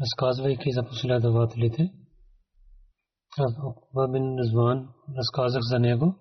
разказвайки 0.00 0.70
за 0.72 0.82
последователите, 0.88 1.92
Уқба 3.38 4.12
бин 4.12 4.38
Резван 4.38 4.88
разказах 5.18 5.62
за 5.62 5.78
него 5.78 6.14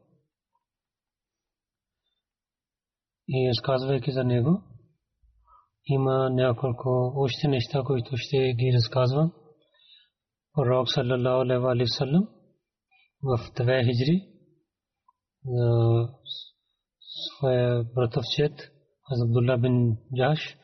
и 3.28 3.50
разказвайки 3.50 4.12
за 4.12 4.24
него, 4.24 4.64
има 5.86 6.30
няколко 6.30 7.14
още 7.16 7.48
неща, 7.48 7.82
които 7.86 8.12
ще 8.16 8.38
ги 8.38 8.74
разказвам. 8.76 9.34
Пророк 10.54 10.88
саллалаху 10.90 11.68
алейхи 11.68 11.84
ва 11.84 11.98
саллям 11.98 12.28
в 13.24 13.38
2 13.38 13.86
хиджри 13.86 14.28
за 15.46 15.70
своя 17.00 17.84
братовчет 17.96 18.72
Абдулла 19.12 19.58
бин 19.58 19.98
Джаш 20.16 20.58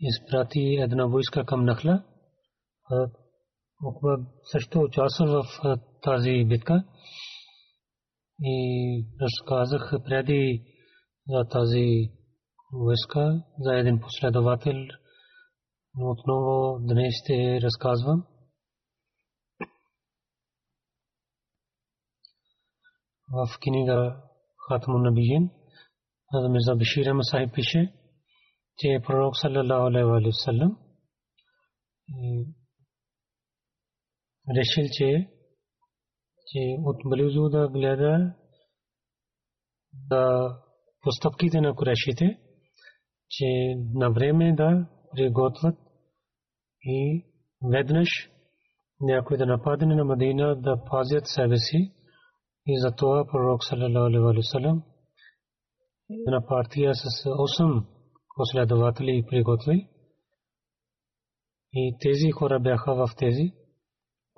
изпрати 0.00 0.78
една 0.80 1.06
войска 1.06 1.44
към 1.44 1.64
Нахла. 1.64 2.04
Окба 3.84 4.18
също 4.52 4.80
участва 4.80 5.42
в 5.42 5.78
тази 6.02 6.44
битка 6.44 6.84
и 8.42 9.06
разказах 9.20 9.92
преди 10.04 10.64
за 11.28 11.48
тази 11.48 12.10
войска, 12.72 13.44
за 13.58 13.78
един 13.78 14.00
последовател. 14.00 14.76
Отново 16.00 16.78
днес 16.80 17.14
ще 17.24 17.60
разказвам. 17.62 18.26
В 23.32 23.58
книга 23.60 24.22
Хатмун 24.68 25.02
Набиин, 25.02 25.50
Мирза 26.50 26.76
Бишир 26.76 27.12
Масахиб 27.12 27.54
пише, 27.54 27.92
че 28.78 29.00
пророк 29.06 29.36
саллалаху 29.36 29.86
алейхи 29.86 30.04
ва 30.04 30.32
саллям 30.32 30.78
решил, 34.56 34.84
че 34.92 35.28
от 36.84 36.96
близо 37.04 37.48
да 37.48 37.68
гледа 37.68 38.34
да 39.92 40.54
постъпките 41.00 41.60
на 41.60 41.74
курешите, 41.74 42.38
че 43.28 43.46
на 43.94 44.10
време 44.10 44.54
да 44.54 44.88
приготвят 45.16 45.78
и 46.82 47.26
веднъж 47.72 48.08
някой 49.00 49.36
да 49.36 49.46
нападне 49.46 49.94
на 49.94 50.04
Мадина 50.04 50.56
да 50.56 50.84
пазят 50.90 51.26
себе 51.26 51.56
си 51.56 51.94
и 52.66 52.80
затова 52.80 53.26
пророк 53.26 53.64
саллалаху 53.64 54.20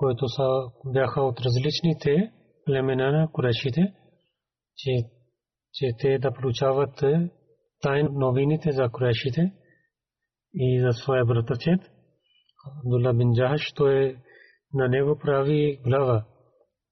които 0.01 0.29
са, 0.29 0.49
бяха 0.85 1.21
от 1.23 1.41
различните 1.41 2.33
племена 2.67 3.13
на 3.13 3.29
курешите, 3.33 3.95
че, 4.77 4.91
че 5.73 5.87
те 5.99 6.19
да 6.19 6.33
получават 6.33 7.05
тайн 7.81 8.09
новините 8.13 8.73
за 8.73 8.89
курешите 8.93 9.53
и 10.55 10.81
за 10.81 10.93
своя 10.93 11.25
братовчет. 11.25 11.81
Абдулла 12.85 13.15
бин 13.15 13.33
Джахаш, 13.35 13.73
той 13.73 14.17
на 14.75 14.89
него 14.89 15.19
прави 15.19 15.81
глава. 15.85 16.25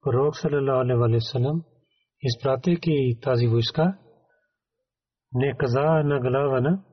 Пророк 0.01 0.37
саллалаху 0.37 1.05
алейхи 1.05 1.65
изпратейки 2.23 3.19
тази 3.23 3.47
войска, 3.47 3.99
не 5.33 5.57
каза 5.57 6.03
на 6.05 6.21
глава 6.21 6.61
на 6.61 6.85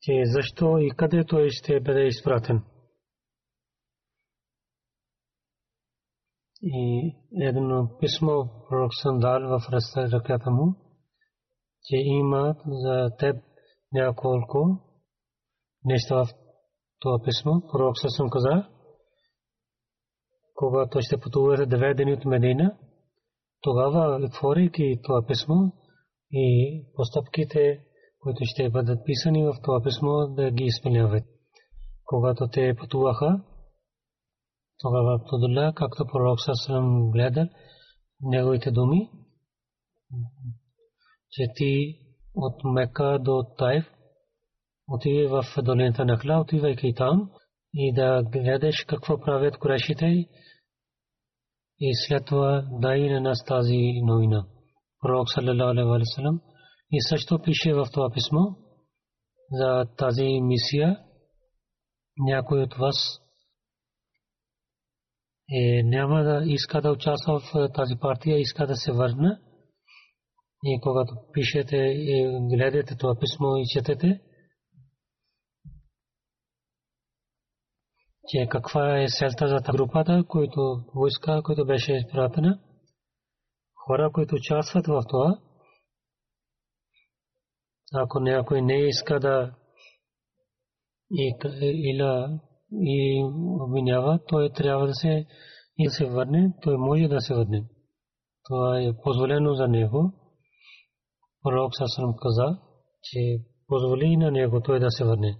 че 0.00 0.12
защо 0.24 0.78
и 0.78 0.90
къде 0.96 1.24
той 1.24 1.48
ще 1.50 1.80
бъде 1.80 2.06
изпратен. 2.06 2.62
И 6.62 7.12
едно 7.40 7.88
писмо 8.00 8.44
пророк 8.68 8.90
Сандал 9.02 9.58
в 9.58 9.68
ръката 9.96 10.50
му, 10.50 10.74
че 11.84 11.96
има 11.96 12.54
за 12.66 13.10
теб 13.18 13.36
няколко 13.92 14.78
неща 15.84 16.24
в 16.24 16.28
това 17.00 17.18
писмо. 17.24 17.52
Пророк 17.72 17.98
Сасам 17.98 18.30
каза, 18.30 18.68
когато 20.54 21.00
ще 21.00 21.20
пътува 21.20 21.66
две 21.66 21.94
дни 21.94 22.12
от 22.12 22.24
Медина, 22.24 22.76
тогава 23.60 24.26
отворейки 24.26 25.00
това 25.04 25.26
писмо 25.26 25.54
и 26.32 26.84
постъпките 26.94 27.86
които 28.26 28.44
ще 28.44 28.70
бъдат 28.70 29.04
писани 29.04 29.44
в 29.44 29.54
това 29.62 29.82
писмо, 29.82 30.26
да 30.26 30.50
ги 30.50 30.64
изпълняват. 30.64 31.24
Когато 32.04 32.48
те 32.48 32.74
пътуваха, 32.78 33.40
тогава 34.78 35.14
Абдулла, 35.14 35.72
както 35.74 36.06
пророк 36.06 36.40
Сасрам 36.40 37.10
гледа 37.10 37.48
неговите 38.20 38.70
думи, 38.70 39.10
че 41.30 41.42
ти 41.54 41.98
от 42.34 42.54
Мека 42.64 43.18
до 43.20 43.42
Тайф 43.58 43.84
отиде 44.88 45.26
в 45.28 45.44
долината 45.62 46.04
на 46.04 46.18
Хла, 46.18 46.40
отивайки 46.40 46.94
там 46.96 47.30
и 47.74 47.92
да 47.92 48.22
гледаш 48.22 48.84
какво 48.88 49.20
правят 49.20 49.58
курешите 49.58 50.06
и 51.80 51.94
след 52.06 52.24
това 52.24 52.64
дай 52.70 53.10
на 53.10 53.20
нас 53.20 53.44
тази 53.44 53.92
новина. 54.02 54.46
Пророк 55.00 55.26
саллям 55.30 56.40
и 56.90 57.02
също 57.02 57.42
пише 57.42 57.74
в 57.74 57.86
това 57.92 58.10
писмо 58.10 58.40
за 59.50 59.84
тази 59.98 60.40
мисия 60.40 61.00
някой 62.18 62.62
от 62.62 62.74
вас 62.74 62.96
е, 65.52 65.82
няма 65.82 66.22
да 66.22 66.42
иска 66.44 66.80
да 66.80 66.92
участва 66.92 67.40
в 67.40 67.72
тази 67.74 67.94
партия, 68.00 68.40
иска 68.40 68.66
да 68.66 68.76
се 68.76 68.92
върне. 68.92 69.38
И 70.64 70.80
когато 70.82 71.14
пишете 71.32 71.76
и 71.76 72.28
гледате 72.56 72.96
това 72.96 73.14
писмо 73.20 73.56
и 73.56 73.64
четете, 73.72 74.20
че 78.28 78.46
каква 78.50 79.02
е 79.02 79.08
селта 79.08 79.48
за 79.48 79.72
групата, 79.72 80.24
който 80.28 80.84
войска, 80.94 81.42
който 81.44 81.66
беше 81.66 81.92
изпратена, 81.92 82.58
хора, 83.74 84.10
които 84.12 84.34
участват 84.34 84.86
в 84.86 85.02
това, 85.08 85.38
ако 87.94 88.20
някой 88.20 88.62
не 88.62 88.88
иска 88.88 89.20
да 89.20 89.54
и, 91.10 91.34
или 91.62 92.38
и 92.80 93.24
обвинява, 93.60 94.18
той 94.28 94.50
трябва 94.50 94.86
да 94.86 94.94
се 94.94 95.26
и 95.78 95.88
се 95.90 96.06
върне, 96.06 96.54
той 96.62 96.76
може 96.76 97.08
да 97.08 97.20
се 97.20 97.34
върне. 97.34 97.64
Това 98.44 98.80
е 98.80 98.92
позволено 99.02 99.54
за 99.54 99.68
него. 99.68 100.12
Пророк 101.42 101.72
Сасрам 101.76 102.14
каза, 102.22 102.58
че 103.02 103.38
позволи 103.66 104.16
на 104.16 104.30
него 104.30 104.60
той 104.60 104.80
да 104.80 104.90
се 104.90 105.04
върне. 105.04 105.38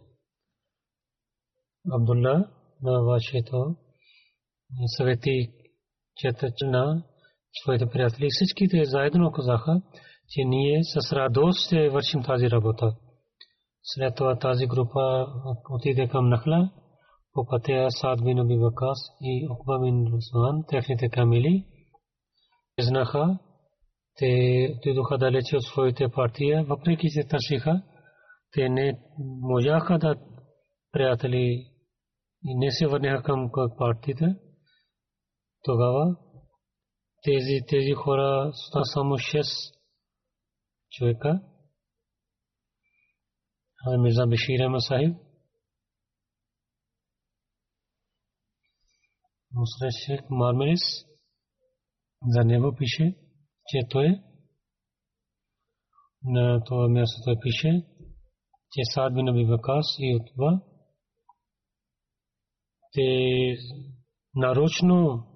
Абдулла 1.93 2.50
на 2.83 3.03
вашето 3.03 3.77
съвети 4.97 5.53
четат 6.17 6.55
на 6.62 7.05
своите 7.62 7.87
приятели. 7.87 8.29
Всичките 8.31 8.85
заедно 8.85 9.33
казаха, 9.33 9.83
че 10.29 10.44
ние 10.44 10.81
с 10.85 11.12
радост 11.12 11.67
ще 11.67 11.88
вършим 11.88 12.23
тази 12.23 12.50
работа. 12.50 12.97
След 13.83 14.15
това 14.15 14.38
тази 14.38 14.67
група 14.67 15.27
отиде 15.71 16.09
към 16.09 16.29
Нахла, 16.29 16.71
по 17.37 17.47
пътя 17.47 17.87
Сад 17.91 18.25
бин 18.25 18.38
Аби 18.38 18.56
Вакас 18.56 18.99
и 19.21 19.49
Окба 19.50 19.79
бин 19.81 20.06
Русман, 20.12 20.65
техните 20.69 21.09
камили, 21.09 21.65
знаха, 22.81 23.38
те 24.17 24.29
отидоха 24.79 25.19
далече 25.19 25.56
от 25.56 25.62
своите 25.62 26.09
партия, 26.09 26.65
въпреки 26.65 27.09
че 27.11 27.29
търсиха, 27.29 27.83
те 28.53 28.69
не 28.69 28.99
можаха 29.41 29.99
да 29.99 30.15
приятели 30.93 31.67
и 32.44 32.55
не 32.55 32.71
се 32.71 32.87
върнаха 32.87 33.23
към 33.23 33.50
партията. 33.79 34.37
Тогава 35.62 36.17
тези, 37.23 37.61
тези 37.69 37.93
хора 37.93 38.50
са 38.73 38.81
само 38.85 39.15
6 39.15 39.43
човека. 40.91 41.41
Мирза 43.99 44.27
Бешир 44.27 44.65
Ахмад 44.65 44.83
Сахиб, 44.83 45.25
Мусрат 49.56 49.93
Шейх 50.05 50.20
Мармерис, 50.31 50.85
за 52.26 52.44
него 52.44 52.75
пише, 52.79 53.14
че 53.67 53.79
той 53.91 54.20
на 56.25 56.64
това 56.64 56.88
място 56.88 57.20
той 57.25 57.37
пише, 57.43 57.87
че 58.73 58.81
Саад 58.94 59.14
бин 59.14 59.29
Аби 59.29 59.44
Вакас 59.44 59.87
и 59.99 60.17
Утба 60.17 60.61
те 62.93 63.56
нарочно 64.35 65.26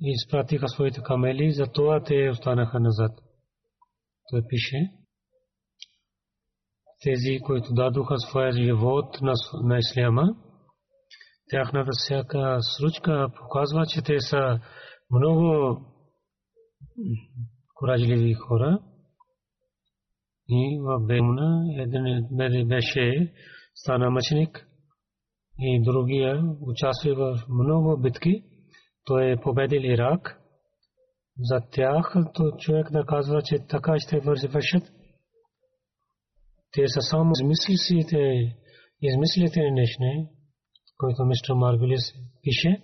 изпратиха 0.00 0.68
своите 0.68 1.02
камели, 1.02 1.52
затова 1.52 2.02
те 2.02 2.30
останаха 2.30 2.80
назад. 2.80 3.12
Той 4.30 4.42
пише, 4.48 4.90
тези, 7.02 7.38
които 7.40 7.74
дадоха 7.74 8.18
своя 8.18 8.52
живот 8.52 9.20
на, 9.22 9.32
на 9.62 9.78
исляма, 9.78 10.22
тяхната 11.50 11.90
всяка 11.92 12.58
случка 12.60 13.28
показва, 13.36 13.86
че 13.86 14.02
те 14.02 14.20
са 14.20 14.60
много 15.10 15.78
коражливи 17.74 18.34
хора. 18.34 18.78
И 20.48 20.78
в 20.80 21.06
Бемуна 21.06 21.64
един 22.40 22.68
беше 22.68 23.32
стана 23.74 24.10
мъченик 24.10 24.66
и 25.58 25.82
другия 25.82 26.42
участва 26.60 27.14
в 27.14 27.48
много 27.48 28.00
битки. 28.02 28.42
Той 29.04 29.30
е 29.30 29.40
победил 29.40 29.80
Ирак. 29.80 30.40
За 31.38 31.60
тях 31.70 32.14
то 32.34 32.52
човек 32.58 32.90
да 32.92 33.04
казва, 33.06 33.42
че 33.42 33.58
така 33.68 33.94
ще 33.98 34.20
вършат. 34.20 34.92
Те 36.72 36.88
са 36.88 37.00
само 37.00 37.32
измислите, 37.40 38.56
измислите 39.02 39.70
неща, 39.70 40.04
които 40.98 41.24
мистер 41.24 41.54
Маргулис 41.54 42.12
пише. 42.42 42.82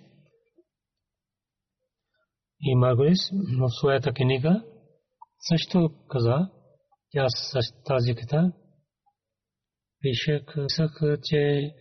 И 2.59 2.75
Маргулис 2.75 3.19
в 3.59 3.69
своята 3.79 4.13
книга 4.13 4.63
също 5.39 5.89
каза, 6.09 6.49
тя 7.11 7.29
с 7.29 7.53
тази 7.85 8.15
книга 8.15 8.51
пише, 10.01 10.45
че 11.23 11.71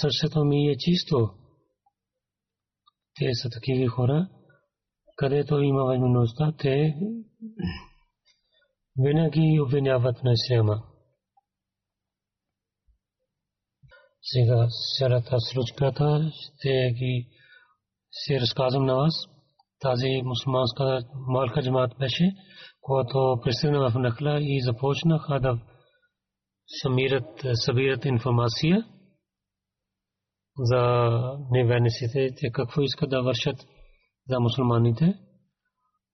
сърцето 0.00 0.44
ми 0.44 0.68
е 0.68 0.76
чисто. 0.78 1.30
Те 3.14 3.28
са 3.42 3.48
такива 3.50 3.88
хора, 3.88 4.28
където 5.16 5.58
има 5.58 5.84
възможността, 5.84 6.52
те 6.58 6.96
винаги 8.98 9.60
обвиняват 9.60 10.24
на 10.24 10.32
исляма. 10.32 10.91
Сега 14.22 14.68
цялата 14.98 15.36
случката 15.40 16.30
ще 16.32 16.92
ги 16.92 17.28
си 18.10 18.40
разказвам 18.40 18.86
на 18.86 18.94
вас. 18.94 19.14
Тази 19.80 20.22
мусулманска 20.24 21.00
малка 21.14 21.62
джамат 21.62 21.98
беше, 21.98 22.32
когато 22.80 23.40
пристигна 23.44 23.90
в 23.90 23.98
Нахла 23.98 24.38
и 24.40 24.60
започнаха 24.62 25.40
да 25.40 25.58
самират, 26.66 27.42
събират 27.54 28.04
информация 28.04 28.86
за 30.58 31.10
неверниците, 31.50 32.34
те 32.40 32.50
какво 32.52 32.82
искат 32.82 33.10
да 33.10 33.22
вършат 33.22 33.56
за 34.28 34.40
мусулманите, 34.40 35.18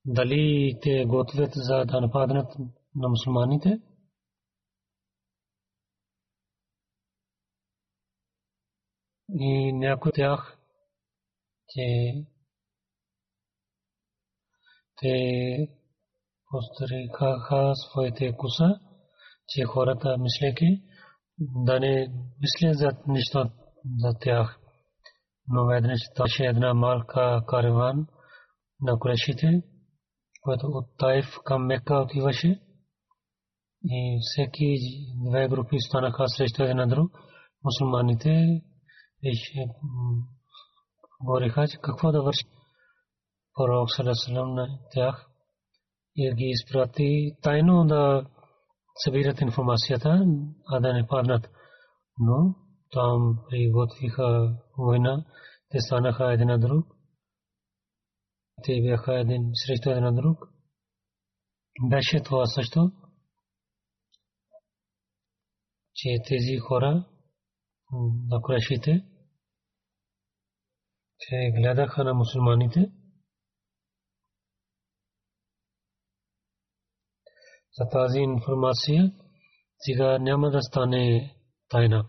дали 0.04 0.72
те 0.82 1.04
готвят 1.04 1.50
за 1.54 1.84
да 1.84 2.00
нападнат 2.00 2.58
на 2.94 3.08
мусулманите. 3.08 3.80
И 9.40 9.72
някой 9.72 10.12
тях, 10.12 10.58
че 11.68 12.12
те 15.00 15.68
постариха 16.50 17.72
своите 17.74 18.36
куса, 18.36 18.80
че 19.48 19.64
хората 19.64 20.16
мислеки 20.18 20.82
да 21.38 21.80
не 21.80 22.08
мислят 22.40 22.78
за 22.78 22.90
нищо 23.06 23.50
за 23.98 24.18
тях. 24.20 24.60
Но 25.48 25.66
веднъж 25.66 26.00
таше 26.16 26.44
една 26.44 26.74
малка 26.74 27.42
караван 27.46 28.06
на 28.80 28.98
курешите, 28.98 29.62
който 30.40 30.66
от 30.66 30.86
Тайф 30.98 31.26
към 31.44 31.66
Мека 31.66 31.94
отиваше. 31.94 32.60
И 33.84 34.18
всеки 34.22 34.76
две 35.30 35.48
групи 35.48 35.76
станаха 35.80 36.28
срещу 36.28 36.62
един 36.62 36.88
друг. 36.88 37.10
Мусулманите 37.64 38.62
говориха, 41.20 41.68
че 41.68 41.78
какво 41.82 42.12
да 42.12 42.22
върши 42.22 42.44
пророк 43.54 43.90
Салесалам 43.96 44.54
на 44.54 44.78
тях 44.90 45.26
и 46.16 46.34
ги 46.34 46.44
изпрати 46.44 47.36
тайно 47.42 47.84
да 47.86 48.26
събират 49.04 49.40
информацията, 49.40 50.26
а 50.66 50.80
да 50.80 50.92
не 50.92 51.06
паднат. 51.06 51.50
Но 52.18 52.54
там 52.90 53.38
приготвиха 53.50 54.56
война, 54.78 55.24
те 55.68 55.80
станаха 55.80 56.32
един 56.32 56.46
на 56.46 56.58
друг. 56.58 56.86
Те 58.62 58.80
бяха 58.82 59.20
един 59.20 59.50
срещу 59.54 59.90
един 59.90 60.04
на 60.04 60.14
друг. 60.14 60.38
Беше 61.90 62.22
това 62.22 62.46
също, 62.46 62.90
че 65.94 66.08
тези 66.28 66.56
хора 66.56 67.04
на 68.28 68.42
Курешите, 68.42 69.04
те 71.18 71.52
гледаха 71.60 72.04
на 72.04 72.14
мусулманите. 72.14 72.92
За 77.78 77.88
тази 77.90 78.18
информация 78.18 79.12
сега 79.78 80.18
няма 80.18 80.50
да 80.50 80.62
стане 80.62 81.34
тайна. 81.68 82.08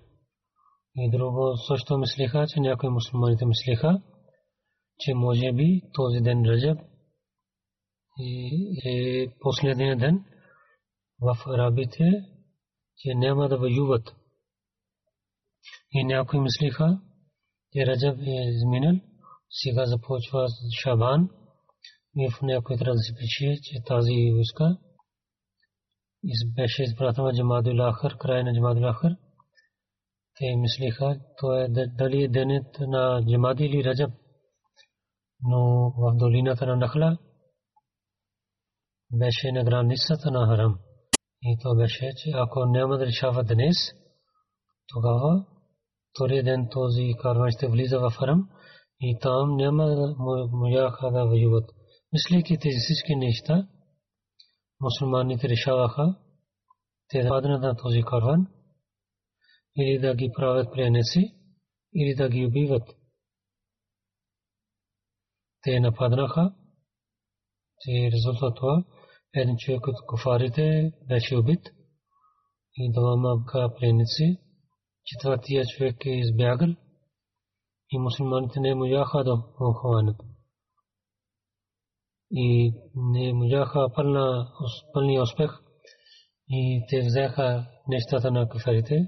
И 0.95 1.12
друго 1.12 1.57
също 1.67 1.98
мислиха, 1.98 2.45
че 2.48 2.59
някои 2.59 2.89
мусулманите 2.89 3.45
мислиха, 3.45 4.01
че 5.00 5.13
може 5.13 5.53
би 5.53 5.81
този 5.93 6.19
ден 6.21 6.45
Раджаб 6.45 6.79
е 8.86 9.27
последния 9.39 9.98
ден 9.98 10.25
в 11.21 11.38
арабите, 11.48 12.03
че 12.98 13.15
няма 13.15 13.50
да 13.50 13.57
воюват. 13.57 14.15
И 15.91 16.03
някои 16.03 16.39
мислиха, 16.39 17.00
че 17.74 17.86
Раджаб 17.86 18.19
е 18.19 18.50
изминал, 18.50 18.96
сега 19.50 19.86
започва 19.86 20.48
Шабан 20.84 21.29
и 22.17 22.29
в 22.31 22.41
някой 22.41 22.77
трябва 22.77 22.93
да 22.93 23.00
се 23.00 23.15
пише, 23.15 23.62
че 23.63 23.84
тази 23.86 24.31
войска 24.34 24.77
беше 26.55 26.84
изпратена 26.84 27.34
Джамадул 27.34 27.91
Ахър, 27.91 28.17
край 28.17 28.43
на 28.43 28.53
Джамадул 28.53 28.91
Ахър. 28.91 29.15
Те 30.38 30.55
мислиха, 30.55 31.19
то 31.38 31.55
е 31.55 31.67
дали 31.88 32.24
е 32.24 32.27
денят 32.27 32.79
на 32.79 33.25
Джамади 33.29 33.63
или 33.63 33.84
Раджаб. 33.84 34.12
Но 35.41 35.93
в 35.98 36.15
долината 36.17 36.65
на 36.65 36.75
Нахла 36.75 37.17
беше 39.13 39.51
на 39.51 39.63
границата 39.63 40.31
на 40.31 40.48
Харам. 40.48 40.79
И 41.41 41.58
то 41.62 41.75
беше, 41.75 42.12
че 42.17 42.31
ако 42.34 42.65
няма 42.65 42.98
да 42.98 43.05
решава 43.05 43.43
днес, 43.43 43.75
тогава 44.88 45.46
втория 46.19 46.43
ден 46.43 46.67
този 46.71 47.13
карван 47.21 47.51
ще 47.51 47.67
влиза 47.67 47.99
в 47.99 48.11
Харам 48.19 48.49
и 48.99 49.17
там 49.21 49.55
няма 49.55 50.15
можаха 50.51 51.11
да 51.11 51.25
воюват. 51.25 51.71
Мислейки 52.13 52.57
тези 52.57 52.77
всички 52.79 53.15
неща, 53.15 53.67
мусулманите 54.81 55.49
решаваха 55.49 56.15
те 57.07 57.23
да 57.23 57.29
паднат 57.29 57.61
на 57.61 57.75
този 57.75 58.01
карван 58.01 58.47
или 59.77 59.99
да 59.99 60.15
ги 60.15 60.31
правят 60.35 60.73
пленници, 60.73 61.35
или 61.95 62.15
да 62.15 62.29
ги 62.29 62.45
убиват. 62.45 62.95
Те 65.61 65.79
нападнаха 65.79 66.53
и 67.88 68.11
резултат 68.11 68.55
това 68.55 68.83
един 69.33 69.57
човек 69.57 69.88
от 69.88 69.95
куфарите 70.07 70.91
беше 71.07 71.35
убит 71.35 71.69
и 72.75 72.91
двама 72.91 73.45
пленници. 73.79 74.48
Четвъртия 75.11 75.63
човек 75.65 76.05
е 76.05 76.09
избягал 76.09 76.69
и 77.91 77.99
мусулманите 77.99 78.59
не 78.59 78.75
можаха 78.75 79.23
да 79.23 79.35
го 79.35 79.73
хванат. 79.73 80.21
И 82.31 82.73
не 82.95 83.33
можаха 83.33 83.87
пълния 84.93 85.21
успех 85.21 85.51
и 86.49 86.85
те 86.89 87.01
взеха 87.01 87.67
нещата 87.87 88.31
на 88.31 88.49
кафарите 88.49 89.07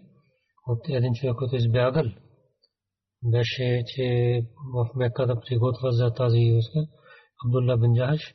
от 0.67 0.89
един 0.89 1.13
човек, 1.13 1.35
който 1.35 1.55
избягал. 1.55 2.05
Беше, 3.23 3.83
че 3.87 4.05
в 4.73 4.89
Мека 4.95 5.27
да 5.27 5.39
приготвя 5.39 5.91
за 5.91 6.13
тази 6.13 6.51
войска 6.51 6.79
Абдулла 7.45 7.77
бен 7.77 7.93
Джахаш 7.95 8.33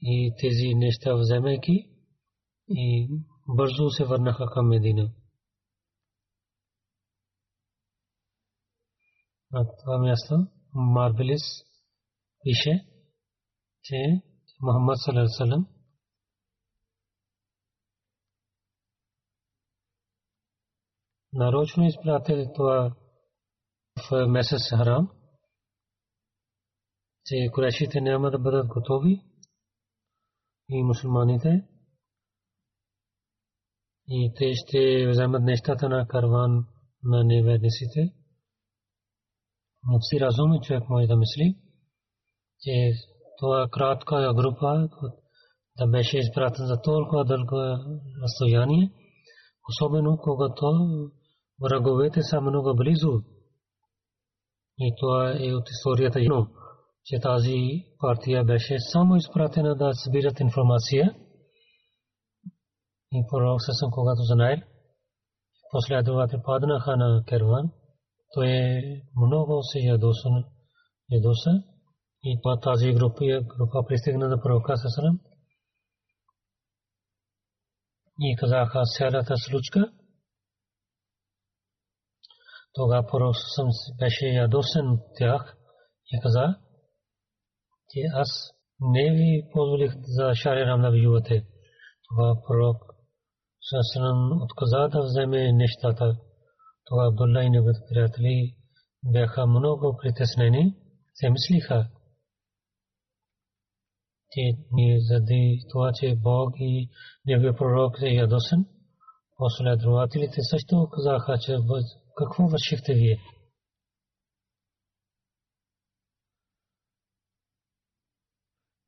и 0.00 0.34
тези 0.40 0.74
неща 0.74 1.16
вземайки 1.16 1.88
и 2.68 3.08
бързо 3.48 3.90
се 3.90 4.04
върнаха 4.04 4.46
към 4.46 4.68
Медина. 4.68 5.10
На 9.52 9.76
това 9.76 9.98
място 9.98 10.34
Марбелис 10.74 11.42
пише, 12.42 12.86
че 13.82 14.22
Мухаммад 14.60 14.98
салам 14.98 15.66
нарочно 21.32 21.86
изпратил 21.86 22.52
това 22.54 22.96
в 24.10 24.26
месец 24.26 24.70
Харам, 24.70 25.10
че 27.24 27.50
курешите 27.52 28.00
няма 28.00 28.30
да 28.30 28.38
бъдат 28.38 28.66
готови 28.66 29.24
и 30.68 30.82
мусулманите 30.82 31.68
и 34.08 34.32
те 34.36 34.52
ще 34.54 35.08
вземат 35.10 35.42
нещата 35.42 35.88
на 35.88 36.06
карван 36.08 36.66
на 37.02 37.24
неверниците. 37.24 38.17
Си 40.00 40.20
разумен 40.20 40.60
човек 40.60 40.88
може 40.88 41.06
да 41.06 41.16
мисли, 41.16 41.56
че 42.60 42.92
това 43.38 43.68
кратка 43.70 44.34
група 44.34 44.88
да 45.78 45.86
беше 45.86 46.18
изпратен 46.18 46.66
за 46.66 46.82
толкова 46.82 47.24
дълго 47.24 47.56
разстояние, 48.22 48.92
особено 49.70 50.18
когато 50.22 50.66
враговете 51.62 52.22
са 52.22 52.40
много 52.40 52.74
близо. 52.76 53.22
И 54.78 54.94
това 55.00 55.30
е 55.40 55.54
от 55.54 55.70
историята, 55.70 56.20
че 57.04 57.20
тази 57.20 57.58
партия 57.98 58.44
беше 58.44 58.76
само 58.92 59.16
изпратена 59.16 59.76
да 59.76 59.90
събират 59.94 60.40
информация. 60.40 61.14
И 63.12 63.24
пророк 63.30 63.62
Сасан, 63.62 63.90
когато 63.90 64.22
знаел, 64.22 64.58
последователи 65.70 66.40
паднаха 66.44 66.96
на 66.96 67.24
керван, 67.28 67.70
то 68.32 68.42
е 68.42 68.82
много 69.16 69.62
се 69.62 69.78
ядоса, 69.78 70.28
ядоса 71.10 71.50
и 72.22 72.38
това 72.42 72.60
тази 72.60 72.92
група, 72.92 73.24
група 73.56 73.84
пристигна 73.88 74.28
на 74.28 74.40
пророка 74.42 74.76
Сасан 74.76 75.20
и 78.20 78.36
казаха 78.36 78.82
цялата 78.98 79.34
случка. 79.36 79.92
Тогава 82.72 83.06
пророк 83.06 83.36
Сасан 83.36 83.68
беше 83.98 84.26
ядосен 84.26 84.90
от 84.90 85.00
тях 85.18 85.56
и 86.12 86.20
каза, 86.22 86.56
че 87.90 88.00
аз 88.14 88.50
не 88.80 89.10
ви 89.10 89.50
позволих 89.52 89.92
за 89.96 90.34
шарирам 90.34 90.80
да 90.80 90.90
воювате. 90.90 91.46
Това 92.08 92.42
пророк 92.46 92.76
Сасан 93.60 94.42
отказа 94.42 94.88
да 94.88 95.02
вземе 95.02 95.52
нещата. 95.52 96.16
Това 96.88 97.06
Абдулла 97.06 97.44
и 97.44 97.50
неговите 97.50 97.80
приятели 97.88 98.56
бяха 99.04 99.46
много 99.46 99.96
притеснени. 100.02 100.74
Се 101.14 101.30
мислиха, 101.30 101.90
че 104.30 104.40
ние 104.72 105.00
заради 105.00 105.60
това, 105.70 105.90
че 105.94 106.16
Бог 106.16 106.54
и 106.58 106.90
неговия 107.26 107.56
пророк 107.56 108.02
е 108.02 108.14
ядосен, 108.14 108.66
последователите 109.36 110.42
също 110.42 110.88
казаха, 110.92 111.38
че 111.38 111.56
какво 112.16 112.48
вършихте 112.48 112.94
вие? 112.94 113.18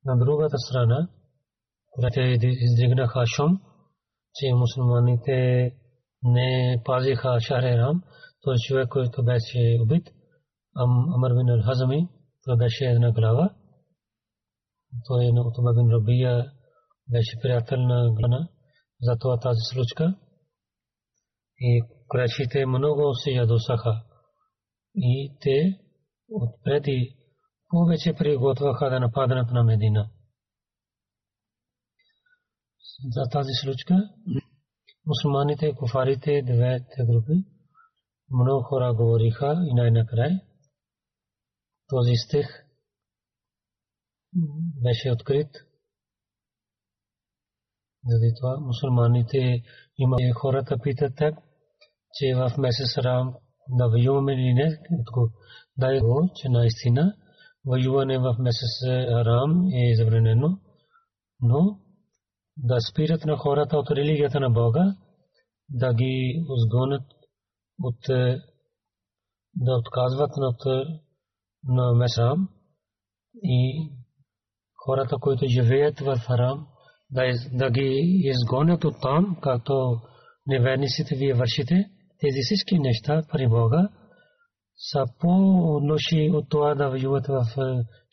На 0.05 0.17
другата 0.17 0.57
страна, 0.57 1.09
когато 1.89 2.19
издигнаха 2.43 3.25
шум, 3.35 3.59
че 4.35 4.53
мусулманите 4.53 5.71
не 6.23 6.81
пазиха 6.85 7.39
Шахрерам, 7.39 8.03
той 8.41 8.55
човек, 8.67 8.89
който 8.89 9.23
беше 9.23 9.77
убит, 9.81 10.07
Амар 11.15 11.33
бин 11.33 11.47
Ал-Хазами, 11.47 12.09
той 12.45 12.57
беше 12.57 12.85
една 12.85 13.11
глава. 13.11 13.55
Той 15.07 15.31
на 15.31 15.41
Утуба 15.41 15.73
бин 15.73 15.91
Рабия 15.91 16.51
беше 17.11 17.39
приятел 17.41 17.77
на 17.79 18.11
глана, 18.11 18.49
затова 19.01 19.39
тази 19.39 19.61
случка. 19.73 20.15
И 21.59 21.81
крачите 22.09 22.65
много 22.65 23.13
се 23.15 23.31
ядосаха. 23.31 24.03
И 24.95 25.37
те 25.41 25.79
отпреди 26.29 27.15
повече 27.69 28.13
приготвяха 28.13 28.89
да 28.89 28.99
нападнат 28.99 29.51
на 29.51 29.63
Медина. 29.63 30.09
За 33.15 33.23
тази 33.31 33.53
случка 33.63 34.09
мусулманите, 35.05 35.75
куфарите, 35.75 36.41
двете 36.41 37.05
групи, 37.09 37.45
много 38.31 38.63
хора 38.63 38.93
говориха 38.93 39.61
и 39.69 39.73
най-накрай 39.73 40.31
този 41.87 42.15
стих 42.15 42.47
беше 44.83 45.11
открит. 45.11 45.49
Заради 48.05 48.33
това 48.39 48.59
мусулманите 48.59 49.63
има 49.97 50.17
хората 50.35 50.77
питат 50.83 51.13
так, 51.15 51.35
че 52.13 52.35
в 52.35 52.57
месец 52.57 52.97
Рам 52.97 53.35
да 53.69 53.89
воюваме 53.89 54.33
или 54.33 54.53
не, 54.53 54.79
дай 55.77 55.99
го, 55.99 56.29
че 56.35 56.49
наистина 56.49 57.15
воюване 57.65 58.19
в 58.19 58.35
месец 58.39 58.83
Арам 59.09 59.67
е 59.67 59.95
забранено, 59.95 60.59
но 61.41 61.79
да 62.57 62.77
спират 62.91 63.25
на 63.25 63.37
хората 63.37 63.77
от 63.77 63.91
религията 63.91 64.39
на 64.39 64.49
Бога, 64.49 64.95
да 65.69 65.93
ги 65.93 66.43
изгонят 66.57 67.03
от 67.79 67.99
да 69.55 69.71
отказват 69.75 70.31
от 70.37 70.91
на 71.63 71.93
Месрам 71.93 72.49
и 73.43 73.89
хората, 74.85 75.17
които 75.21 75.45
живеят 75.47 75.99
в 75.99 76.17
Харам, 76.17 76.67
да, 77.11 77.21
да 77.53 77.71
ги 77.71 78.21
изгонят 78.23 78.83
от 78.83 78.95
там, 79.01 79.37
както 79.41 80.01
неверниците 80.47 81.15
вие 81.15 81.33
вършите, 81.33 81.89
тези 82.19 82.39
всички 82.43 82.79
неща 82.79 83.23
при 83.31 83.47
Бога, 83.47 83.89
са 84.75 85.05
по-лоши 85.19 86.31
от 86.33 86.49
това 86.49 86.75
да 86.75 86.89
воюват 86.89 87.27
в 87.27 87.45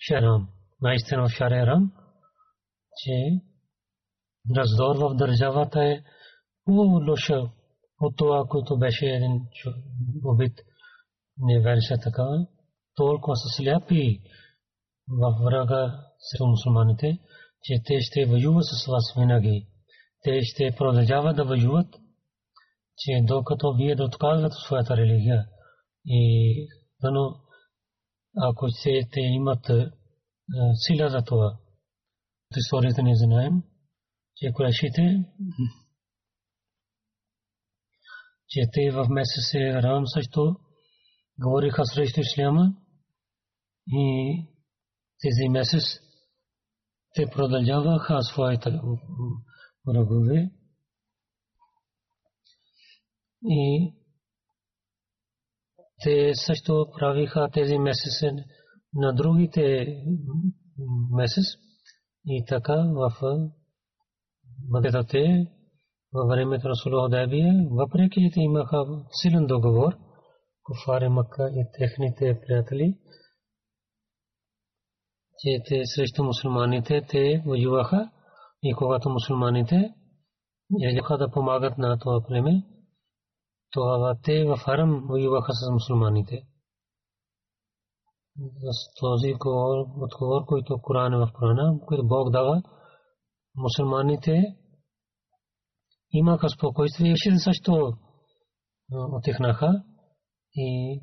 Шарам. 0.08 0.48
Наистина 0.82 1.28
в 1.28 1.32
Шарам, 1.32 1.92
че 2.96 3.12
раздор 4.56 4.96
в 4.96 5.14
държавата 5.14 5.84
е 5.84 6.02
по-лоша 6.64 7.50
от 8.00 8.16
това, 8.16 8.44
което 8.48 8.78
беше 8.78 9.06
един 9.06 9.40
убит. 10.24 10.60
Не 11.38 11.60
вереше 11.60 11.96
така. 12.02 12.46
Толкова 12.94 13.36
са 13.36 13.62
сляпи 13.62 14.20
в 15.08 15.44
врага 15.44 16.04
срещу 16.18 16.46
мусулманите, 16.46 17.18
че 17.62 17.74
те 17.84 18.00
ще 18.00 18.26
воюват 18.26 18.64
с 18.64 18.86
вас 18.86 19.14
винаги. 19.16 19.66
Те 20.22 20.40
ще 20.42 20.74
продължават 20.78 21.36
да 21.36 21.44
воюват, 21.44 21.94
че 22.96 23.20
докато 23.22 23.74
вие 23.74 23.94
да 23.94 24.04
отказвате 24.04 24.54
своята 24.66 24.96
религия. 24.96 25.46
И 26.06 26.68
дано, 27.02 27.34
ако 28.36 28.70
се 28.70 29.00
те 29.12 29.20
имат 29.20 29.70
сила 30.74 31.08
за 31.08 31.22
това, 31.26 31.56
историята 32.56 33.02
не 33.02 33.12
знаем, 33.14 33.62
че 34.38 34.52
курашите, 34.52 35.24
че 38.48 38.60
те 38.72 38.90
в 38.90 39.06
месец 39.10 39.54
Рам 39.54 40.06
също 40.06 40.56
говориха 41.38 41.82
срещу 41.84 42.20
исляма 42.20 42.74
И 43.92 44.46
тези 45.22 45.48
месец 45.48 45.82
те 47.14 47.26
продължаваха 47.26 48.22
своите 48.22 48.70
врагове. 49.86 50.50
И 53.42 53.92
те 56.02 56.32
също 56.34 56.86
правиха 56.98 57.48
тези 57.52 57.78
месеци 57.78 58.30
на 58.94 59.14
другите 59.14 59.86
месец. 61.10 61.44
И 62.26 62.44
така 62.48 62.74
в 62.74 63.12
Мадетате 64.70 65.46
във 66.12 66.28
времето 66.28 66.68
на 66.68 66.74
Сулохудайбия, 66.76 67.54
въпреки 67.70 68.30
че 68.34 68.40
имаха 68.40 68.84
силен 69.10 69.46
договор, 69.46 69.92
куфари 70.62 71.08
Макка 71.08 71.50
и 71.50 71.64
техните 71.78 72.40
приятели, 72.46 72.94
че 75.38 75.62
те 75.68 75.82
срещу 75.84 76.24
мусулманите 76.24 77.06
те 77.08 77.42
воюваха 77.46 78.10
и 78.62 78.74
когато 78.74 79.10
мусулманите 79.10 79.94
елеха 80.82 81.18
да 81.18 81.30
помагат 81.30 81.78
на 81.78 81.98
това 81.98 82.20
племе, 82.26 82.62
това 83.70 84.14
те 84.22 84.44
в 84.44 84.56
Харам 84.56 85.06
воюваха 85.08 85.52
с 85.52 85.70
мусулманите. 85.72 86.42
С 88.62 89.00
този 89.00 89.34
отговор, 90.02 90.44
който 90.46 90.78
Коран 90.82 91.12
е 91.12 91.16
в 91.16 91.30
Корана, 91.32 91.80
който 91.86 92.06
Бог 92.06 92.30
дава, 92.30 92.62
мусулманите 93.58 94.56
имаха 96.12 96.48
спокойствие 96.48 97.12
и 97.12 97.38
също 97.38 97.92
отихнаха 98.92 99.82
и 100.54 101.00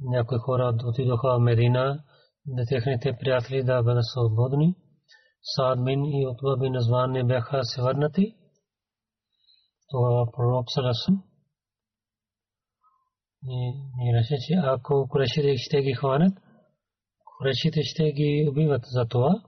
някои 0.00 0.38
хора 0.38 0.74
отидоха 0.84 1.36
в 1.36 1.40
Медина, 1.40 2.04
да 2.46 2.66
техните 2.66 3.16
приятели 3.20 3.62
да 3.62 3.82
бъдат 3.82 4.04
свободни. 4.04 4.74
Саад 5.42 5.84
бин 5.84 6.04
и 6.04 6.26
Утба 6.26 6.56
бин 6.60 6.76
Азван 6.76 7.10
не 7.10 7.24
бяха 7.24 7.64
се 7.64 7.82
върнати. 7.82 8.36
Това 9.88 10.26
пророк 10.36 10.66
Саласам 10.68 11.22
и 14.00 14.14
рече, 14.14 14.36
че 14.46 14.54
ако 14.54 15.08
курешите 15.08 15.56
ще 15.56 15.82
ги 15.82 15.92
хванат, 15.92 16.38
курешите 17.24 17.82
ще 17.82 18.12
ги 18.12 18.46
убиват 18.50 18.82
за 18.84 19.06
това. 19.08 19.42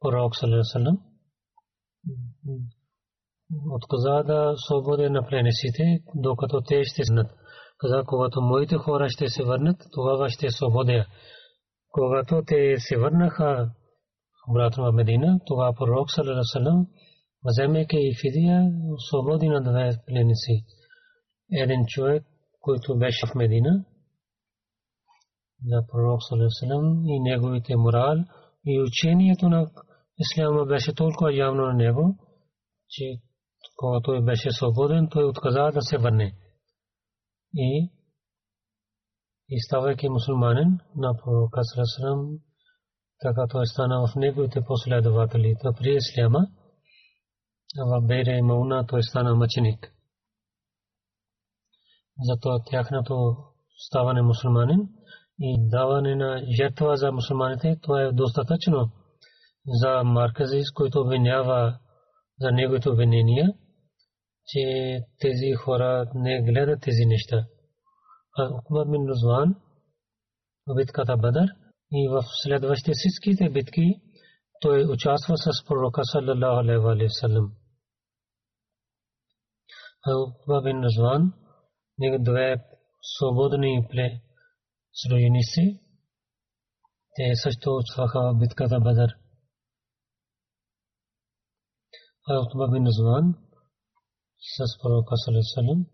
Пророк 0.00 0.36
Саласам 0.36 1.07
отказа 3.70 4.22
да 4.26 4.54
свободе 4.56 5.10
на 5.10 5.26
пленесите, 5.26 6.00
докато 6.14 6.60
те 6.68 6.84
ще 6.84 7.04
снат. 7.04 7.30
Каза, 7.78 8.02
когато 8.06 8.40
моите 8.40 8.76
хора 8.76 9.08
ще 9.08 9.28
се 9.28 9.44
върнат, 9.44 9.76
тогава 9.92 10.28
ще 10.30 10.50
свободя. 10.50 11.06
Когато 11.90 12.42
те 12.46 12.74
се 12.78 12.98
върнаха 12.98 13.70
обратно 14.50 14.84
в 14.84 14.92
Медина, 14.92 15.40
това 15.46 15.72
пророк 15.78 16.10
Салалалалалам, 16.10 16.86
вземайки 17.44 17.96
фидия, 18.20 18.70
свободи 19.08 19.48
на 19.48 19.60
две 19.60 19.98
пленници. 20.06 20.64
Един 21.52 21.86
човек, 21.86 22.24
който 22.60 22.98
беше 22.98 23.26
в 23.26 23.34
Медина, 23.34 23.84
за 25.64 25.86
пророк 25.92 26.20
Салалалалам 26.22 27.04
и 27.06 27.20
неговите 27.20 27.76
морал 27.76 28.16
и 28.66 28.82
учението 28.82 29.48
на 29.48 29.70
Исляма 30.18 30.64
беше 30.64 30.94
толкова 30.94 31.34
явно 31.34 31.62
на 31.62 31.74
него, 31.74 32.16
че 32.88 33.04
когато 33.76 34.24
беше 34.24 34.50
свободен, 34.50 35.08
той 35.10 35.24
отказа 35.24 35.70
да 35.74 35.82
се 35.82 35.98
върне. 35.98 36.34
И 37.54 37.90
и 39.50 39.60
ставайки 39.60 40.08
мусулманин 40.08 40.78
на 40.96 41.14
пророка 41.16 41.60
Сарасрам, 41.64 42.38
така 43.22 43.46
той 43.50 43.66
стана 43.66 44.06
в 44.06 44.16
неговите 44.16 44.60
последователи. 44.66 45.56
То 45.62 45.72
при 45.72 45.96
Исляма, 45.96 46.46
в 47.76 48.06
Бейре 48.06 48.42
Мауна 48.42 48.86
той 48.86 49.02
стана 49.02 49.34
мъченик. 49.34 49.92
Зато 52.20 52.60
тяхното 52.70 53.36
ставане 53.88 54.22
мусулманин 54.22 54.88
и 55.40 55.56
даване 55.70 56.14
на 56.16 56.42
жертва 56.56 56.96
за 56.96 57.12
мусулманите, 57.12 57.78
това 57.82 58.02
е 58.02 58.12
достатъчно 58.12 58.90
за 59.66 60.04
Марказис, 60.04 60.70
който 60.74 61.00
обвинява 61.00 61.78
за 62.40 62.52
неговите 62.52 62.88
обвинения, 62.88 63.48
че 64.46 64.62
тези 65.20 65.52
хора 65.52 66.10
не 66.14 66.42
гледат 66.42 66.82
тези 66.82 67.06
неща. 67.06 67.46
Укба 68.58 68.84
бин 68.84 69.08
Рузван 69.08 69.54
в 70.66 70.74
битката 70.74 71.16
Бадър 71.16 71.48
и 71.92 72.08
в 72.08 72.22
следващите 72.42 72.92
всичките 72.94 73.50
битки 73.50 74.00
той 74.60 74.84
участва 74.84 75.36
с 75.36 75.64
пророка 75.66 76.00
саллаллаху 76.04 76.58
алейхи 76.60 77.04
ва 77.04 77.10
саллям. 77.20 77.52
Укба 80.06 80.62
бин 80.62 80.84
Рузван 80.84 81.32
него 81.98 82.22
две 82.22 82.56
свободни 83.02 83.86
пле 83.90 84.20
сроюници. 84.92 85.80
Те 87.14 87.34
също 87.34 87.76
участваха 87.76 88.20
в 88.20 88.38
битката 88.38 88.80
Бадър. 88.80 89.10
Укба 92.36 92.68
бин 92.68 92.86
Рузван 92.86 93.34
с 94.56 94.78
пророка 94.82 95.14
саллаллаху 95.16 95.30
алейхи 95.30 95.46
ва 95.46 95.52
саллям 95.54 95.86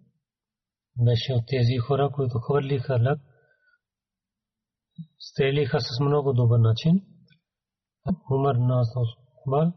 беше 1.07 1.33
от 1.33 1.45
тези 1.47 1.77
хора, 1.79 2.11
които 2.15 2.39
хвърлиха 2.39 2.99
лък, 3.05 3.21
стрелиха 5.19 5.81
с 5.81 6.01
много 6.01 6.33
добър 6.33 6.59
начин. 6.59 7.03
Умар 8.31 8.55
нас 8.55 8.89
Умар 9.47 9.73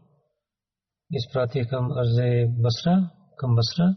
изпрати 1.10 1.68
към 1.68 1.92
Арзе 1.92 2.46
Басра, 2.58 3.10
към 3.36 3.54
Басра. 3.54 3.96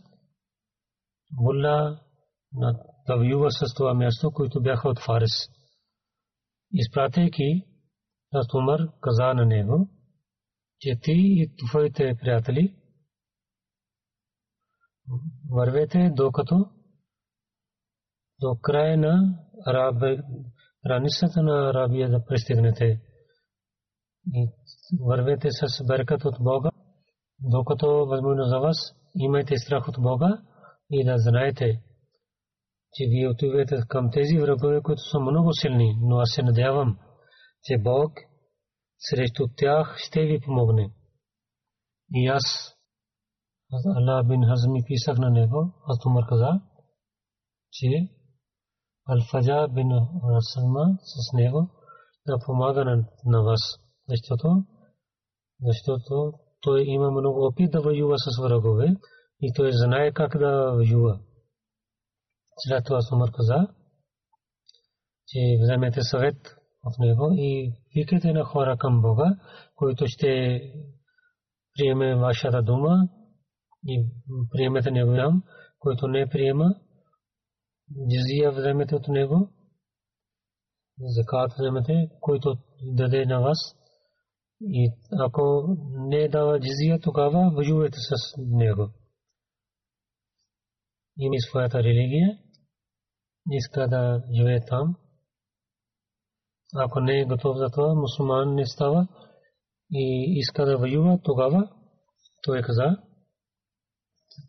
Мулла 1.32 2.00
на 2.54 2.80
да 3.08 3.52
с 3.52 3.74
това 3.74 3.94
място, 3.94 4.32
които 4.32 4.62
бяха 4.62 4.90
от 4.90 5.00
Фарис. 5.00 5.50
Изпратейки 6.74 7.66
Хазрат 8.32 8.54
Умар 8.54 8.80
каза 9.02 9.34
на 9.34 9.46
него, 9.46 9.90
че 10.82 11.00
ти 11.02 11.14
и 11.16 11.52
твоите 11.68 12.16
приятели 12.22 12.76
вървете 15.52 16.12
докато 16.16 16.66
до 18.42 18.56
края 18.62 18.98
на 18.98 19.40
границата 20.86 21.44
на 21.44 21.70
Арабия 21.70 22.10
да 22.10 22.26
пристигнете. 22.26 23.02
И 24.34 24.50
вървете 25.00 25.48
с 25.52 25.84
беркат 25.88 26.26
от 26.26 26.36
Бога, 26.40 26.70
докато 27.40 28.06
възможно 28.06 28.44
за 28.44 28.60
вас 28.60 28.78
имайте 29.16 29.58
страх 29.58 29.88
от 29.88 29.96
Бога 30.00 30.42
и 30.90 31.06
да 31.06 31.14
знаете, 31.18 31.82
че 32.94 33.06
вие 33.10 33.30
отивате 33.30 33.76
към 33.88 34.10
тези 34.12 34.38
врагове, 34.38 34.82
които 34.82 35.02
са 35.02 35.20
много 35.20 35.54
силни, 35.54 35.98
но 36.02 36.18
аз 36.18 36.30
се 36.36 36.44
надявам, 36.44 36.98
че 37.64 37.78
Бог 37.78 38.12
срещу 39.10 39.48
тях 39.58 39.98
ще 39.98 40.22
ви 40.22 40.40
помогне. 40.40 40.94
И 42.14 42.28
аз, 42.28 42.44
Аллах 43.98 44.28
бин 44.28 44.46
Хазми 44.46 44.84
писах 44.88 45.18
на 45.18 45.30
него, 45.30 45.74
аз 45.88 46.00
Тумар 46.00 46.26
каза, 46.30 46.62
че 47.72 48.10
Алфаджа 49.06 49.68
бин 49.68 49.92
Расалма 50.36 50.86
с 51.02 51.34
него 51.34 51.70
да 52.28 52.38
помага 52.46 53.06
на 53.26 53.44
вас. 53.44 53.62
Защото, 54.10 54.64
защото 55.62 56.34
той 56.62 56.84
има 56.88 57.12
много 57.12 57.46
опит 57.46 57.72
да 57.72 57.82
воюва 57.82 58.16
с 58.18 58.42
врагове 58.42 58.96
и 59.42 59.54
той 59.54 59.72
знае 59.74 60.12
как 60.12 60.38
да 60.38 60.72
воюва. 60.74 61.20
След 62.58 62.86
това 62.86 63.02
Сумар 63.02 63.32
каза, 63.32 63.68
че 65.28 65.40
вземете 65.62 66.02
съвет 66.02 66.61
от 66.84 67.00
него 67.00 67.32
и 67.38 67.74
викате 67.96 68.34
на 68.34 68.44
хора 68.44 68.78
към 68.78 69.02
Бога, 69.02 69.38
които 69.76 70.06
ще 70.08 70.62
приеме 71.74 72.16
вашата 72.16 72.64
дума 72.64 73.08
и 73.88 74.06
приемете 74.52 74.92
неговия, 74.92 75.30
който 75.80 76.08
не 76.08 76.30
приема, 76.30 76.76
джизия 78.10 78.52
вземете 78.52 78.96
от 78.96 79.08
него, 79.08 79.50
закат 81.00 81.54
вземете, 81.54 82.10
който 82.22 82.58
даде 82.84 83.26
на 83.26 83.40
вас. 83.40 83.58
И 84.62 84.92
ако 85.20 85.76
не 85.94 86.28
дава 86.28 86.60
джизия, 86.60 87.00
тогава 87.00 87.52
воювайте 87.56 87.98
с 87.98 88.38
него. 88.38 88.90
Има 91.18 91.36
своята 91.40 91.84
религия, 91.84 92.38
иска 93.52 93.88
да 93.88 94.24
живее 94.36 94.66
там. 94.66 94.96
Ако 96.76 97.00
не 97.00 97.20
е 97.20 97.26
готов 97.26 97.58
за 97.58 97.70
това, 97.70 97.96
мусулман 97.96 98.56
не 98.56 98.66
става 98.66 99.08
и 99.92 100.34
иска 100.38 100.66
да 100.66 100.78
воюва, 100.78 101.20
тогава 101.24 101.70
той 102.44 102.62
каза, 102.62 102.98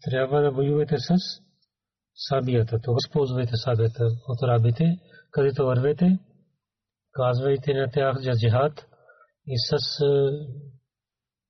трябва 0.02 0.40
да 0.40 0.50
воювате 0.50 0.98
с 0.98 1.14
сабията. 2.14 2.78
То 2.82 2.96
използвайте 3.06 3.56
сабията 3.56 4.04
от 4.28 4.42
рабите, 4.42 4.98
където 5.30 5.66
вървете, 5.66 6.18
казвайте 7.12 7.74
на 7.74 7.90
тях 7.90 8.16
за 8.18 8.30
джихад 8.30 8.86
и 9.46 9.56
с 9.58 10.04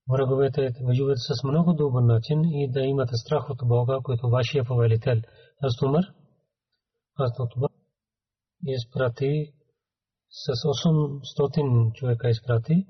враговете, 0.09 0.71
воюват 0.83 1.19
с 1.19 1.45
много 1.45 1.73
добър 1.73 2.03
начин 2.03 2.45
и 2.45 2.71
да 2.71 2.81
имате 2.81 3.17
страх 3.17 3.51
от 3.51 3.59
Бога, 3.69 3.99
който 4.03 4.29
вашия 4.29 4.65
повелител. 4.65 5.21
Аз 5.63 5.83
Умар, 5.83 6.05
аз 7.19 7.31
Умар 7.57 7.71
изпрати 8.67 9.53
с 10.33 10.47
800 10.47 11.93
човека 11.93 12.31
изпрати 12.31 12.87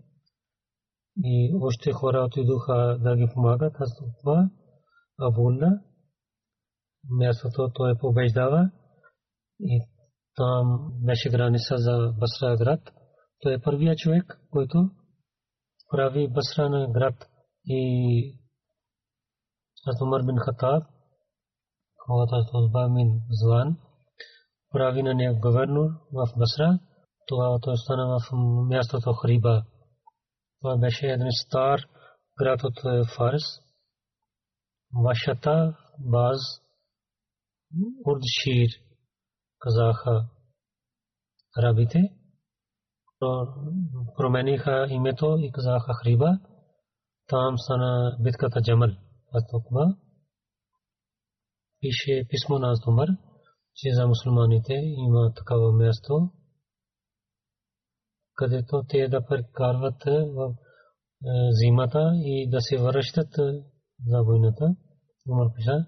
и 1.25 1.55
още 1.63 1.93
хора 1.93 2.25
отидоха 2.25 2.99
да 3.01 3.17
ги 3.17 3.29
помагат. 3.35 3.75
Аз 3.81 3.91
това 4.21 4.51
Абулла, 5.21 5.71
мястото 7.11 7.71
той 7.75 7.99
побеждава 7.99 8.71
и 9.61 9.81
там 10.37 10.93
беше 11.05 11.31
граница 11.31 11.77
за 11.79 12.15
Басра 12.19 12.57
град. 12.57 12.81
Той 13.41 13.55
е 13.55 13.61
първият 13.61 13.99
човек, 13.99 14.41
който 14.51 14.91
прави 15.91 16.29
Басра 16.29 16.69
на 16.69 16.93
град 16.93 17.29
и 17.67 18.39
Умар 20.03 20.23
бин 20.23 20.37
Хатаб, 20.39 20.85
когато 22.07 22.59
Утба 22.59 22.89
бин 22.89 23.21
Зван, 23.31 23.77
прави 24.71 25.03
на 25.03 25.15
нея 25.15 25.35
говернор 25.35 25.91
в 26.13 26.39
Басра. 26.39 26.79
Това 27.27 27.59
той 27.63 27.77
стана 27.77 28.19
в 28.19 28.33
мястото 28.69 29.13
Хриба. 29.13 29.63
Това 30.61 30.77
беше 30.77 31.07
един 31.07 31.33
стар 31.47 31.81
град 32.39 32.61
от 32.65 33.07
Фарс. 33.17 33.43
Вашата 35.05 35.77
баз 35.99 36.41
Урдшир 38.07 38.69
казаха 39.59 40.29
арабите. 41.59 41.99
Промениха 44.17 44.87
името 44.91 45.37
и 45.39 45.53
казаха 45.53 45.93
Хриба. 46.03 46.39
Там 47.29 47.59
стана 47.59 48.17
битката 48.21 48.63
Джамал. 48.63 48.91
Атокба 49.35 49.97
пише 51.83 52.27
писмо 52.29 52.59
на 52.59 52.71
Азумар, 52.73 53.09
че 53.75 53.95
за 53.95 54.07
мусулманите 54.07 54.75
има 54.75 55.33
такава 55.35 55.73
място, 55.73 56.31
където 58.35 58.83
те 58.89 59.09
да 59.09 59.27
прекарват 59.27 60.05
в 60.35 60.55
зимата 61.51 62.13
и 62.15 62.51
да 62.51 62.61
се 62.61 62.79
връщат 62.79 63.33
за 64.07 64.23
войната. 64.23 64.75
Умар 65.29 65.47
пиша, 65.57 65.87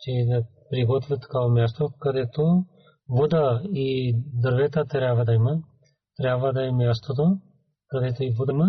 че 0.00 0.10
да 0.26 0.42
приготвят 0.70 1.20
такава 1.20 1.48
място, 1.48 1.88
където 1.98 2.64
вода 3.08 3.62
и 3.64 4.14
дървета 4.32 4.84
трябва 4.84 5.24
да 5.24 5.32
има. 5.32 5.62
Трябва 6.16 6.52
да 6.52 6.66
е 6.66 6.72
мястото, 6.72 7.38
където 7.88 8.22
и 8.22 8.34
вода 8.38 8.52
има 8.52 8.68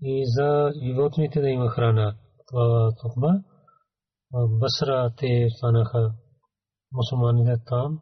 и 0.00 0.24
за 0.26 0.72
животните 0.84 1.40
да 1.40 1.48
има 1.48 1.68
храна. 1.68 2.16
Това 2.48 2.92
това. 3.02 3.40
Басра 4.32 5.12
те 5.16 5.46
станаха 5.56 6.12
мусулманите 6.92 7.62
там, 7.66 8.00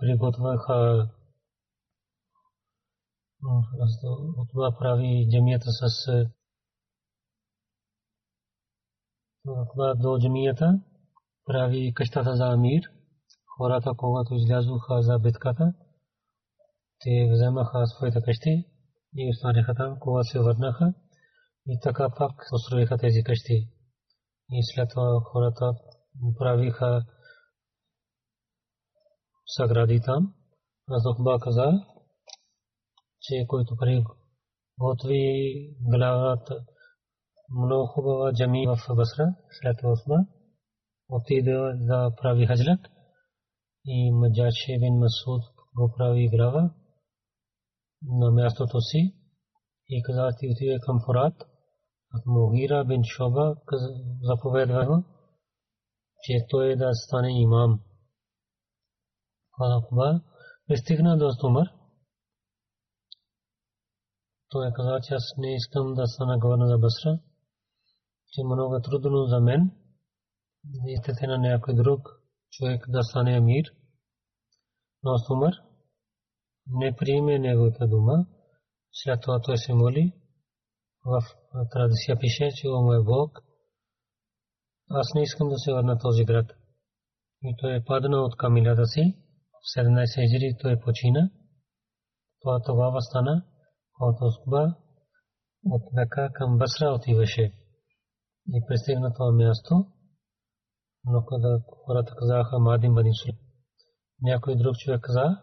приготвяха 0.00 1.08
от 3.42 4.48
това 4.50 4.76
прави 4.78 5.28
джамията 5.30 5.70
с 5.70 6.06
това 9.72 9.94
до 9.94 10.18
джамията 10.18 10.80
прави 11.46 11.92
къщата 11.94 12.36
за 12.36 12.46
амир. 12.46 12.82
Хората, 13.56 13.92
когато 13.96 14.34
излязоха 14.34 15.02
за 15.02 15.18
битката, 15.18 15.72
те 17.00 17.30
вземаха 17.32 17.86
своите 17.86 18.20
къщи 18.22 18.64
и 19.16 19.30
останаха 19.30 19.74
там, 19.74 19.98
когато 20.00 20.28
се 20.28 20.38
върнаха 20.38 20.94
и 21.66 21.78
така 21.82 22.08
пак 22.18 22.46
построиха 22.50 22.98
тези 22.98 23.22
къщи. 23.22 23.68
И 24.50 24.62
след 24.62 24.88
това 24.90 25.20
хората 25.24 25.72
правиха 26.38 27.04
съгради 29.46 30.00
там. 30.04 30.34
Азохба 30.90 31.38
каза, 31.40 31.72
че 33.26 33.46
който 33.48 33.76
готви 34.78 35.24
главата 35.80 36.64
много 37.60 37.86
хубава 37.86 38.32
джами 38.32 38.66
в 38.66 38.96
Басра, 38.96 39.34
след 39.50 39.76
това 39.78 40.26
отиде 41.08 41.56
да 41.74 42.10
прави 42.22 42.46
хаджлак 42.46 42.80
и 43.84 44.12
Маджаше 44.12 44.78
бин 44.80 44.94
Масуд 44.94 45.42
го 45.76 45.94
прави 45.96 46.28
глава 46.28 46.70
на 48.02 48.30
мястото 48.30 48.80
си 48.80 49.14
и 49.88 50.02
каза 50.02 50.28
ти 50.38 50.48
отиде 50.50 50.78
към 50.86 51.00
Фурат. 51.06 51.34
Мухира 52.26 52.84
бин 52.84 53.02
Шоба 53.04 53.56
заповедва 54.22 55.04
че 56.22 56.46
той 56.48 56.76
да 56.76 56.90
стане 56.94 57.40
имам. 57.40 57.80
Калакба 59.56 60.20
пристигна 60.66 61.18
до 61.18 61.30
Умар. 61.44 61.75
Той 64.56 64.72
каза, 64.72 64.98
че 65.02 65.14
аз 65.14 65.34
не 65.38 65.54
искам 65.54 65.94
да 65.94 66.06
стана 66.06 66.38
главна 66.38 66.66
за 66.66 66.78
Басра, 66.78 67.18
че 68.32 68.44
много 68.44 68.80
трудно 68.80 69.26
за 69.26 69.40
мен 69.40 69.70
искате 70.86 71.26
на 71.26 71.38
някой 71.38 71.74
друг 71.74 72.00
човек 72.50 72.84
да 72.88 73.02
стане 73.02 73.36
амир. 73.36 73.64
Но 75.02 75.10
Умар 75.30 75.52
не 76.66 76.96
приеме 76.96 77.38
неговата 77.38 77.88
дума. 77.88 78.26
След 78.92 79.20
това 79.22 79.40
той 79.40 79.58
се 79.58 79.74
моли. 79.74 80.12
В 81.04 81.20
традиция 81.70 82.18
пише, 82.18 82.50
че 82.56 82.68
о 82.68 82.82
мой 82.82 83.04
Бог, 83.04 83.40
аз 84.90 85.06
не 85.14 85.22
искам 85.22 85.48
да 85.48 85.58
се 85.58 85.72
върна 85.72 85.98
този 85.98 86.24
град. 86.24 86.52
И 87.42 87.54
той 87.58 87.76
е 87.76 87.84
паднал 87.84 88.24
от 88.24 88.36
камилята 88.36 88.86
си. 88.86 89.16
В 89.52 89.78
17 89.80 90.30
хиджри 90.30 90.56
той 90.62 90.80
почина. 90.80 91.30
Това 92.40 92.60
тогава 92.66 93.02
стана 93.02 93.44
от 94.00 94.16
Ускба 94.20 94.74
от 95.64 95.92
Мека 95.92 96.30
към 96.34 96.58
Басра 96.58 96.94
отиваше. 96.94 97.52
И 98.48 98.64
пристигна 98.68 99.12
това 99.14 99.32
място 99.32 99.86
но 101.06 101.24
когда 101.24 101.60
хората 101.84 102.14
казаха 102.18 102.58
Мадин 102.58 102.94
Бани 102.94 103.10
Сулейм, 103.14 103.38
някой 104.22 104.56
друг 104.56 104.76
човек 104.76 105.00
каза 105.00 105.42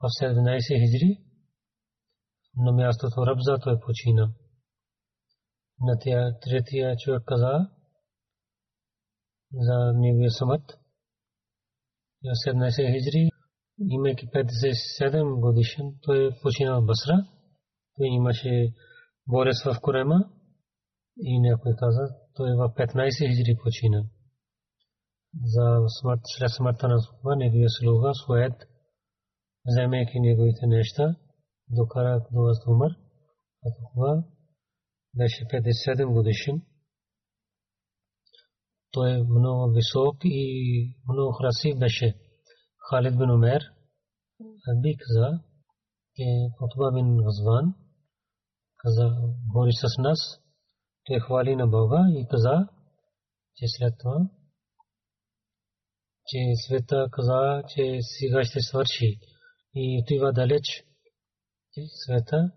в 0.00 0.04
17 0.22 0.80
хиджри, 0.80 1.18
на 2.56 2.72
мястото 2.72 3.26
Рабза 3.26 3.58
той 3.58 3.80
почина. 3.80 4.32
На 5.80 5.98
тия 5.98 6.38
третия 6.40 6.96
човек 6.96 7.22
каза 7.26 7.70
за 9.52 9.92
неговия 9.94 10.30
самът. 10.30 10.78
В 12.22 12.48
17 12.48 12.92
хиджри, 12.92 13.30
имайки 13.78 14.26
57 14.26 15.40
годишен, 15.40 15.94
той 16.02 16.30
почина 16.42 16.80
в 16.80 16.84
Басра. 16.84 17.26
Имаше 18.04 18.74
борец 19.28 19.64
в 19.64 19.80
Корема 19.80 20.30
и 21.22 21.40
някой 21.40 21.72
каза, 21.78 22.14
той 22.34 22.50
в 22.56 22.74
15 22.76 23.28
хиджри 23.28 23.56
почина 23.62 24.04
за 25.44 25.84
смърт, 26.00 26.20
след 26.24 26.50
смъртта 26.50 26.88
на 26.88 27.00
Сухба, 27.00 27.36
неговия 27.36 27.68
слуга 27.70 28.14
Суед, 28.14 28.54
вземайки 29.66 30.20
неговите 30.20 30.66
неща, 30.66 31.16
докара 31.68 32.26
до 32.32 32.42
вас 32.42 32.66
умър, 32.66 32.90
а 33.66 33.70
това 33.74 34.24
беше 35.16 35.44
57 35.44 36.12
годишен. 36.12 36.62
Той 38.90 39.10
е 39.10 39.22
много 39.22 39.72
висок 39.72 40.16
и 40.24 40.96
много 41.08 41.36
красив 41.38 41.78
беше. 41.78 42.16
Халид 42.90 43.18
бин 43.18 43.30
Умер 43.30 43.62
би 44.82 44.96
каза, 44.96 45.40
че 46.14 46.24
Утба 46.60 46.92
бин 46.94 47.06
Ғазван 47.06 47.74
каза, 48.82 49.10
говори 49.48 49.72
с 49.72 49.98
нас, 49.98 50.18
той 51.06 51.20
хвали 51.20 51.56
на 51.56 51.66
Бога 51.66 52.06
и 52.10 52.26
каза, 52.30 52.68
че 53.56 53.64
след 53.68 53.94
това 53.98 54.28
че 56.30 56.38
света 56.66 57.08
каза, 57.12 57.62
че 57.68 57.98
сега 58.00 58.44
ще 58.44 58.60
свърши 58.60 59.18
и 59.74 60.00
отива 60.02 60.32
далеч. 60.32 60.84
Света 62.04 62.50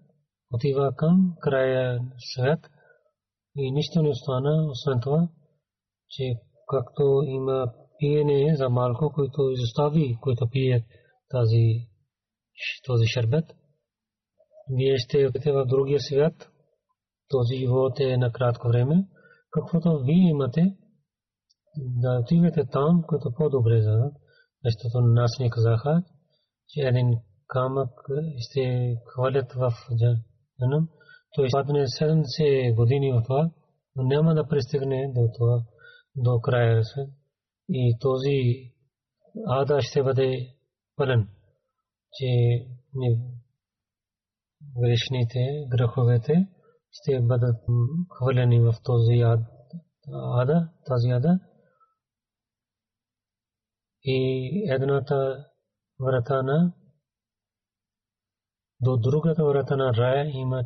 отива 0.53 0.95
към 0.95 1.35
края 1.41 1.99
свят 2.17 2.59
и 3.55 3.71
нищо 3.71 4.01
не 4.01 4.09
остана, 4.09 4.67
освен 4.71 4.99
това, 5.01 5.27
че 6.09 6.23
както 6.67 7.21
има 7.25 7.73
пиене 7.99 8.55
за 8.55 8.69
малко, 8.69 9.11
който 9.15 9.51
изостави, 9.51 10.17
който 10.21 10.49
пие 10.51 10.85
тази, 11.29 11.87
този 12.85 13.05
шербет, 13.07 13.45
вие 14.69 14.97
ще 14.97 15.27
отидете 15.27 15.51
в 15.51 15.65
другия 15.65 15.99
свят, 15.99 16.49
този 17.29 17.55
живот 17.55 17.99
е 17.99 18.17
на 18.17 18.31
кратко 18.31 18.67
време, 18.67 19.07
каквото 19.51 20.03
вие 20.03 20.29
имате, 20.29 20.75
да 21.77 22.19
отидете 22.21 22.65
там, 22.71 23.03
което 23.07 23.31
по-добре 23.37 23.81
за 23.81 24.11
защото 24.65 25.01
нас 25.01 25.31
ни 25.39 25.49
казаха, 25.49 26.03
че 26.67 26.81
един 26.81 27.19
камък 27.47 27.89
ще 28.37 28.95
хвалят 29.05 29.53
в 29.53 29.71
джанам. 29.97 30.89
Той 31.35 31.47
падне 31.51 31.87
70 31.87 32.75
години 32.75 33.11
в 33.11 33.23
това, 33.23 33.51
но 33.95 34.03
няма 34.03 34.35
да 34.35 34.47
пристигне 34.47 35.11
до 35.15 35.29
това, 35.37 35.63
до 36.15 36.41
края. 36.41 36.81
И 37.69 37.97
този 37.99 38.71
ада 39.47 39.81
ще 39.81 40.03
бъде 40.03 40.47
пълен, 40.95 41.27
че 42.13 42.27
грешните, 44.77 45.39
греховете 45.69 46.47
ще 46.91 47.21
бъдат 47.21 47.55
хвалени 48.17 48.59
в 48.59 48.73
този 48.83 49.21
ада, 50.41 50.69
тази 50.85 51.09
ада. 51.09 51.39
И 54.03 54.63
едната 54.69 55.45
врата 55.99 56.43
на 56.43 56.73
до 58.81 58.97
другата 58.97 59.45
врата 59.45 59.75
на 59.75 59.93
рая 59.93 60.31
има 60.33 60.63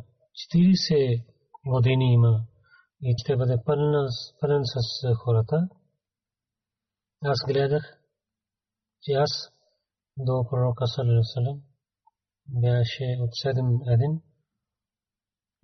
40 0.54 1.24
години 1.66 2.12
има 2.12 2.46
и 3.02 3.14
ще 3.18 3.36
бъде 3.36 3.56
пълен 4.40 4.62
с 4.64 5.14
хората. 5.24 5.68
Аз 7.24 7.38
гледах, 7.48 8.00
че 9.02 9.12
аз 9.12 9.30
до 10.16 10.48
пророка 10.50 10.86
Салерасалам 10.86 11.62
беше 12.48 13.16
от 13.20 13.30
7 13.30 13.94
един 13.94 14.20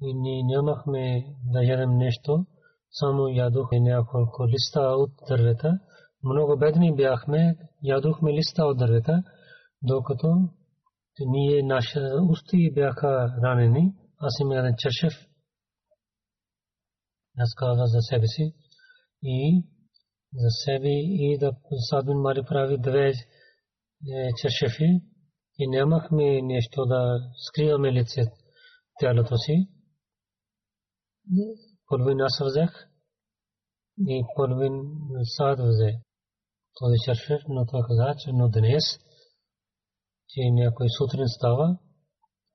и 0.03 0.15
ние 0.15 0.43
нямахме 0.43 1.25
да 1.45 1.65
ядем 1.65 1.97
нещо, 1.97 2.47
само 2.91 3.29
ядохме 3.29 3.81
няколко 3.81 4.49
листа 4.49 4.81
от 4.81 5.11
дървета. 5.29 5.79
Много 6.23 6.59
бедни 6.59 6.95
бяхме, 6.95 7.57
ядохме 7.83 8.33
листа 8.33 8.65
от 8.65 8.79
дървета, 8.79 9.23
докато 9.83 10.49
ние 11.21 11.63
наши 11.63 11.99
усти 12.31 12.71
бяха 12.75 13.35
ранени. 13.43 13.95
Аз 14.19 14.41
им 14.41 14.53
яден 14.53 14.75
чершев. 14.79 15.29
Аз 17.39 17.55
казах 17.55 17.87
за 17.87 18.01
себе 18.01 18.27
си 18.27 18.55
и 19.23 19.65
за 20.35 20.51
себе 20.65 20.89
и 20.89 21.39
да 21.41 21.53
Садбин 21.91 22.19
Мари 22.19 22.43
прави 22.49 22.79
две 22.79 23.13
чершефи 24.43 25.01
и 25.59 25.69
нямахме 25.69 26.43
нещо 26.43 26.87
да 26.87 27.21
скриваме 27.49 27.93
лице 27.93 28.23
тялото 29.01 29.37
си. 29.37 29.69
Половин 31.87 32.21
аз 32.21 32.41
взех 32.45 32.89
и 33.99 34.25
половин 34.37 34.73
сад 35.37 35.59
взе. 35.59 35.93
Този 36.79 36.97
чершеф, 37.05 37.43
но 37.49 37.67
той 37.67 37.83
каза, 37.89 38.15
че 38.19 38.33
но 38.33 38.49
днес 38.49 38.85
че 40.35 40.41
някой 40.51 40.87
сутрин 40.99 41.29
става, 41.29 41.79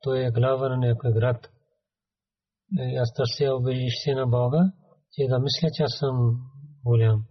той 0.02 0.26
е 0.26 0.32
глава 0.32 0.70
на 0.70 0.78
някой 0.78 1.14
град. 1.14 1.50
Аз 3.02 3.14
търся 3.14 3.56
убежище 3.56 4.14
на 4.14 4.28
Бога, 4.28 4.72
че 5.14 5.28
да 5.28 5.40
мисля, 5.40 5.68
че 5.74 5.84
аз 5.84 5.94
съм 6.00 6.16
голям. 6.86 7.24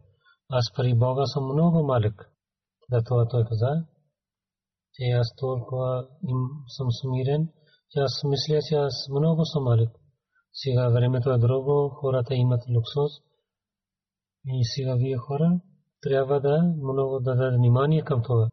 Аз 0.51 0.65
при 0.77 0.95
Бога 0.95 1.23
съм 1.27 1.45
много 1.45 1.83
малък. 1.83 2.31
Да 2.91 3.03
това 3.03 3.29
той 3.29 3.45
каза, 3.45 3.85
че 4.99 5.05
аз 5.21 5.35
толкова 5.37 6.09
им 6.29 6.39
съм 6.77 6.89
смирен, 6.91 7.49
че 7.91 7.99
аз 8.01 8.25
мисля, 8.25 8.59
че 8.69 8.75
аз 8.75 9.09
много 9.11 9.45
съм 9.45 9.63
малък. 9.65 9.91
Сега 10.53 10.89
времето 10.89 11.31
е 11.31 11.39
друго, 11.39 11.89
хората 11.89 12.35
имат 12.35 12.63
луксус. 12.75 13.13
И 14.47 14.65
сега 14.65 14.95
вие 14.95 15.17
хора 15.17 15.61
трябва 16.01 16.41
да 16.41 16.63
много 16.63 17.19
да 17.19 17.35
дадат 17.35 17.55
внимание 17.55 18.03
към 18.03 18.23
това 18.23 18.49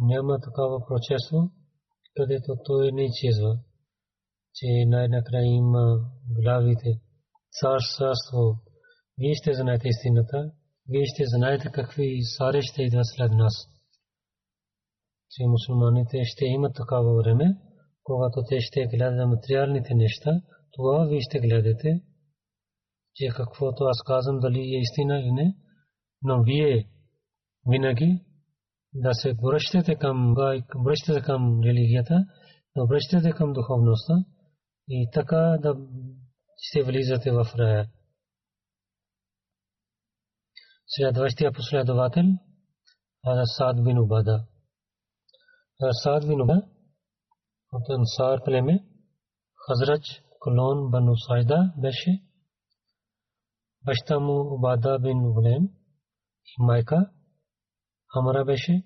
няма 0.00 0.40
такава 0.40 0.86
прочество, 0.86 1.50
където 2.16 2.56
той 2.64 2.92
не 2.92 3.04
изчезва, 3.04 3.58
че 4.54 4.66
най-накрая 4.86 5.44
има 5.44 6.10
главите, 6.28 7.00
царство. 7.60 8.56
Вие 9.18 9.34
ще 9.34 9.54
знаете 9.54 9.88
истината, 9.88 10.50
вие 10.88 11.04
ще 11.04 11.24
знаете 11.26 11.70
какви 11.72 12.22
сари 12.22 12.62
ще 12.62 12.82
идват 12.82 13.06
след 13.06 13.32
нас. 13.32 13.54
Че 15.30 15.46
мусулманите 15.46 16.24
ще 16.24 16.44
имат 16.44 16.74
такава 16.74 17.22
време, 17.22 17.56
когато 18.02 18.42
те 18.48 18.60
ще 18.60 18.86
гледат 18.86 19.28
материалните 19.28 19.94
неща, 19.94 20.30
това 20.72 21.04
вие 21.04 21.20
ще 21.20 21.38
гледате, 21.38 22.00
че 23.14 23.28
каквото 23.36 23.84
аз 23.84 24.02
казвам 24.06 24.40
дали 24.40 24.58
е 24.58 24.80
истина 24.80 25.20
или 25.20 25.32
не, 25.32 25.56
но 26.22 26.42
вие 26.42 26.88
винаги 27.66 28.24
да 28.94 29.14
се 29.14 29.34
връщате 29.42 29.94
към, 29.94 30.34
връщате 30.84 31.20
към 31.20 31.60
религията, 31.64 32.24
да 32.76 32.84
връщате 32.86 33.30
към 33.30 33.52
духовността 33.52 34.14
и 34.88 35.08
така 35.12 35.58
да 35.62 35.76
ще 36.56 36.82
влизате 36.82 37.30
в 37.30 37.46
рая. 37.58 37.88
Следващия 40.86 41.52
последовател 41.52 42.24
е 43.26 43.46
Сад 43.56 43.84
бин 43.84 43.98
Убада. 43.98 44.46
Сад 45.80 46.26
бин 46.28 46.40
Убада 46.40 46.62
от 47.72 47.90
Ансар 47.90 48.44
племе, 48.44 48.84
Хазрач 49.66 50.02
Колон 50.40 50.90
Бану 50.90 51.16
Сайда 51.16 51.72
беше, 51.76 52.22
баща 53.84 54.20
му 54.20 54.54
Убада 54.54 54.98
бин 54.98 55.18
Улем 55.18 55.64
и 56.46 56.62
майка 56.62 57.10
Амара 58.14 58.44
беше, 58.44 58.82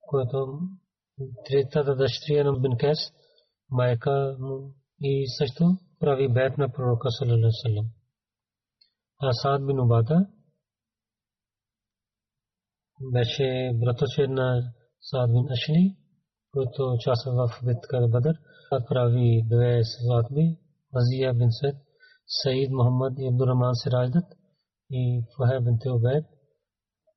което 0.00 0.58
третата 1.44 1.96
дъщеря 1.96 2.44
на 2.44 2.60
Бин 2.60 2.76
Кес, 2.76 2.98
майка 3.70 4.36
и 5.00 5.26
също 5.38 5.78
прави 6.00 6.32
бед 6.32 6.58
на 6.58 6.72
пророка 6.72 7.10
саллалаху 7.10 7.86
Асад 9.22 9.66
бин 9.66 9.80
Убада 9.80 10.26
беше 13.12 13.72
братовче 13.74 14.26
на 14.28 14.72
Саад 15.08 15.30
бин 15.32 15.46
Ашли, 15.54 15.96
който 16.52 16.92
участва 16.94 17.32
в 17.32 17.64
битка 17.64 18.00
на 18.00 18.08
Бадър. 18.08 18.36
прави 18.88 19.42
две 19.46 19.84
сватби, 19.84 20.58
Азия 20.94 21.34
бин 21.34 21.48
Сед, 21.50 21.76
Саид 22.26 22.70
Мухаммад 22.70 23.12
и 23.18 23.28
Абдурахман 23.28 23.74
Сираjdат 23.74 24.28
и 24.90 25.22
Фахе 25.36 25.60
бин 25.60 25.78
Теобед. 25.78 26.24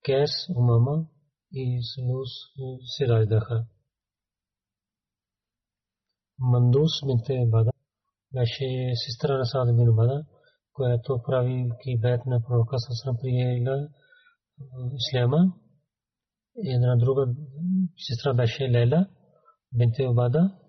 Кес 0.06 0.32
Умама 0.58 1.06
и 1.52 1.80
Сулус 1.84 2.30
се 2.98 3.08
раждаха. 3.08 3.66
Мандус 6.40 6.92
бинте 7.06 7.46
Бада 7.48 7.72
беше 8.34 8.92
сестра 8.96 9.38
на 9.38 9.46
Саад 9.46 9.76
бин 9.76 9.96
Бада, 9.96 10.26
която 10.74 11.22
прави 11.26 11.72
кибет 11.84 12.26
на 12.26 12.42
пророка 12.42 12.80
Сасрам 12.80 13.18
приела 13.22 13.88
Исляма. 14.96 15.54
Една 16.56 16.96
друга 16.96 17.36
сестра 17.98 18.34
беше 18.34 18.72
Лейла 18.72 19.08
бинте 19.74 20.08
Бада. 20.14 20.60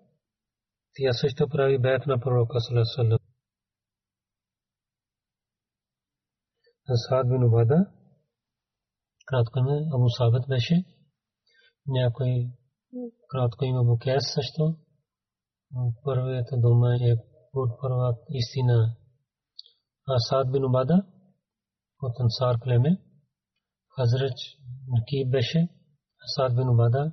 Тя 0.95 1.13
също 1.13 1.49
прави 1.49 1.79
бет 1.79 2.07
на 2.07 2.21
пророка 2.21 2.61
Салесалам. 2.61 3.19
Саад 7.09 7.29
бин 7.29 7.51
Бада 7.51 7.87
кратко 9.27 9.59
име 9.59 9.77
Абу 9.95 10.09
Сабет 10.09 10.49
беше. 10.49 10.85
Някой 11.87 12.51
кратко 13.29 13.65
име 13.65 13.79
Абу 13.79 13.99
Кес 13.99 14.25
също. 14.35 14.77
Първият 16.05 16.49
дума 16.53 16.97
е 16.97 17.13
от 17.55 17.81
първа 17.81 18.17
истина. 18.29 18.97
Асад 20.09 20.53
бин 20.53 20.65
Убада 20.65 21.07
от 22.03 22.21
Ансар 22.21 22.59
племе. 22.61 23.04
Хазрач 23.97 24.39
Накиб 24.89 25.31
беше. 25.31 25.69
Асад 26.25 26.57
бин 26.57 26.69
Убада 26.69 27.13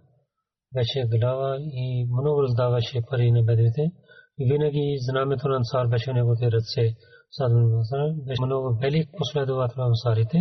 беше 0.73 1.07
глава 1.17 1.57
и 1.59 2.07
много 2.21 2.43
раздаваше 2.43 3.01
пари 3.09 3.31
на 3.31 3.43
бедвите. 3.43 3.91
И 4.39 4.53
винаги 4.53 4.97
знамето 4.99 5.47
на 5.47 5.55
Ансар 5.55 5.87
беше 5.87 6.13
неговите 6.13 6.51
ръце. 6.51 6.95
Асад 7.31 7.51
бин 7.53 7.65
Убада 7.65 8.13
беше 8.27 8.45
много 8.45 8.77
велик 8.81 9.09
последовател 9.17 9.83
на 9.83 9.87
Ансарите. 9.87 10.37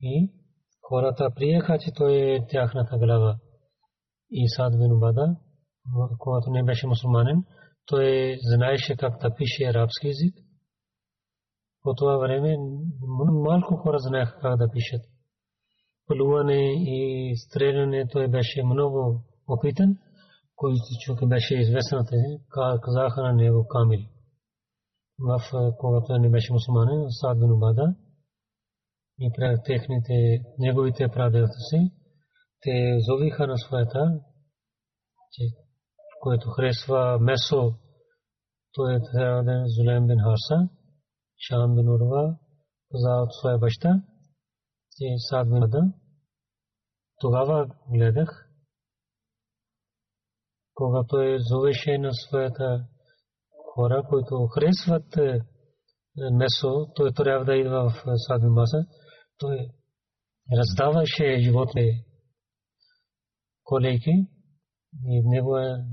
И 0.00 0.30
хората 0.82 1.30
приеха, 1.34 1.78
че 1.78 1.92
той 1.92 2.12
е 2.12 2.46
тяхната 2.48 2.98
глава. 2.98 3.36
И 4.30 4.48
Сад 4.48 4.78
бин 4.78 4.92
Убада, 4.92 5.36
когато 6.18 6.50
не 6.50 6.62
беше 6.62 6.86
мусулманин, 6.86 7.44
той 7.86 8.36
знаеше 8.42 8.96
как 8.96 9.20
да 9.20 9.34
пише 9.34 9.64
арабски 9.64 10.08
език. 10.08 10.34
По 11.82 11.94
това 11.94 12.16
време 12.16 12.56
малко 13.32 13.76
хора 13.76 13.98
знаеха 13.98 14.38
как 14.40 14.56
да 14.56 14.70
пишат. 14.70 15.02
Плуване 16.06 16.72
и 16.72 17.32
стреляне 17.36 18.08
той 18.08 18.28
беше 18.28 18.62
много 18.64 19.20
опитан, 19.48 19.98
който 20.56 20.80
човек 21.00 21.28
беше 21.28 21.54
известен, 21.54 21.98
казаха 22.82 23.22
на 23.22 23.32
него 23.32 23.66
Камил. 23.68 24.00
В 25.18 25.40
когато 25.78 26.18
не 26.18 26.30
беше 26.30 26.52
мусулманин, 26.52 27.06
Сад 27.08 27.38
бин 27.38 27.52
Убада, 27.52 27.94
и 29.20 29.30
техните, 29.64 30.42
неговите 30.58 31.08
прадедовци, 31.08 31.92
те 32.60 32.98
зовиха 33.00 33.46
на 33.46 33.58
своята 33.58 34.20
че 35.32 35.42
който 36.20 36.50
харесва 36.50 37.18
месо, 37.20 37.74
той 38.72 39.00
да 39.12 39.62
е 39.62 39.64
Зулем 39.66 40.06
бин 40.06 40.18
Харса, 40.18 40.68
Шам 41.48 41.74
бин 41.74 41.88
Урва, 41.88 42.36
каза 42.92 43.22
от 43.22 43.32
своя 43.32 43.58
баща, 43.58 44.02
че 44.98 45.04
Сад 45.28 45.48
бин 45.48 45.62
Ада. 45.62 45.92
Тогава 47.18 47.66
гледах, 47.88 48.50
когато 50.74 51.20
е 51.20 51.38
зовеше 51.38 51.98
на 51.98 52.10
своята 52.14 52.86
хора, 53.74 54.06
които 54.08 54.46
харесват 54.46 55.16
е, 55.16 55.40
месо, 56.32 56.92
той 56.94 57.12
трябва 57.12 57.44
да 57.44 57.56
идва 57.56 57.90
в 57.90 58.04
Сад 58.16 58.40
бин 58.40 58.52
Маса, 58.52 58.86
той 59.38 59.68
раздаваше 60.58 61.38
животни 61.40 62.04
колейки 63.64 64.10
и 65.04 65.22
неговия 65.24 65.84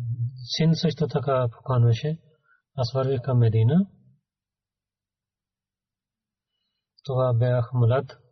син 0.57 0.69
също 0.73 1.07
така 1.07 1.47
поканваше. 1.51 2.19
Аз 2.75 2.93
вървих 2.93 3.21
към 3.21 3.37
Медина. 3.37 3.87
Това 7.03 7.33
бях 7.33 7.69
млад. 7.73 8.22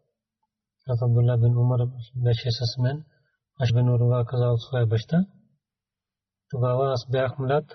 Аз 0.87 1.01
Абдулла 1.01 1.37
бин 1.37 1.57
Умар 1.57 1.79
беше 2.15 2.49
с 2.51 2.77
мен. 2.81 3.05
Аз 3.59 3.73
бин 3.73 3.89
Урва 3.89 4.25
каза 4.25 4.45
от 4.45 4.61
своя 4.61 4.87
баща. 4.87 5.25
Тогава 6.49 6.91
аз 6.93 7.09
бях 7.11 7.39
млад. 7.39 7.65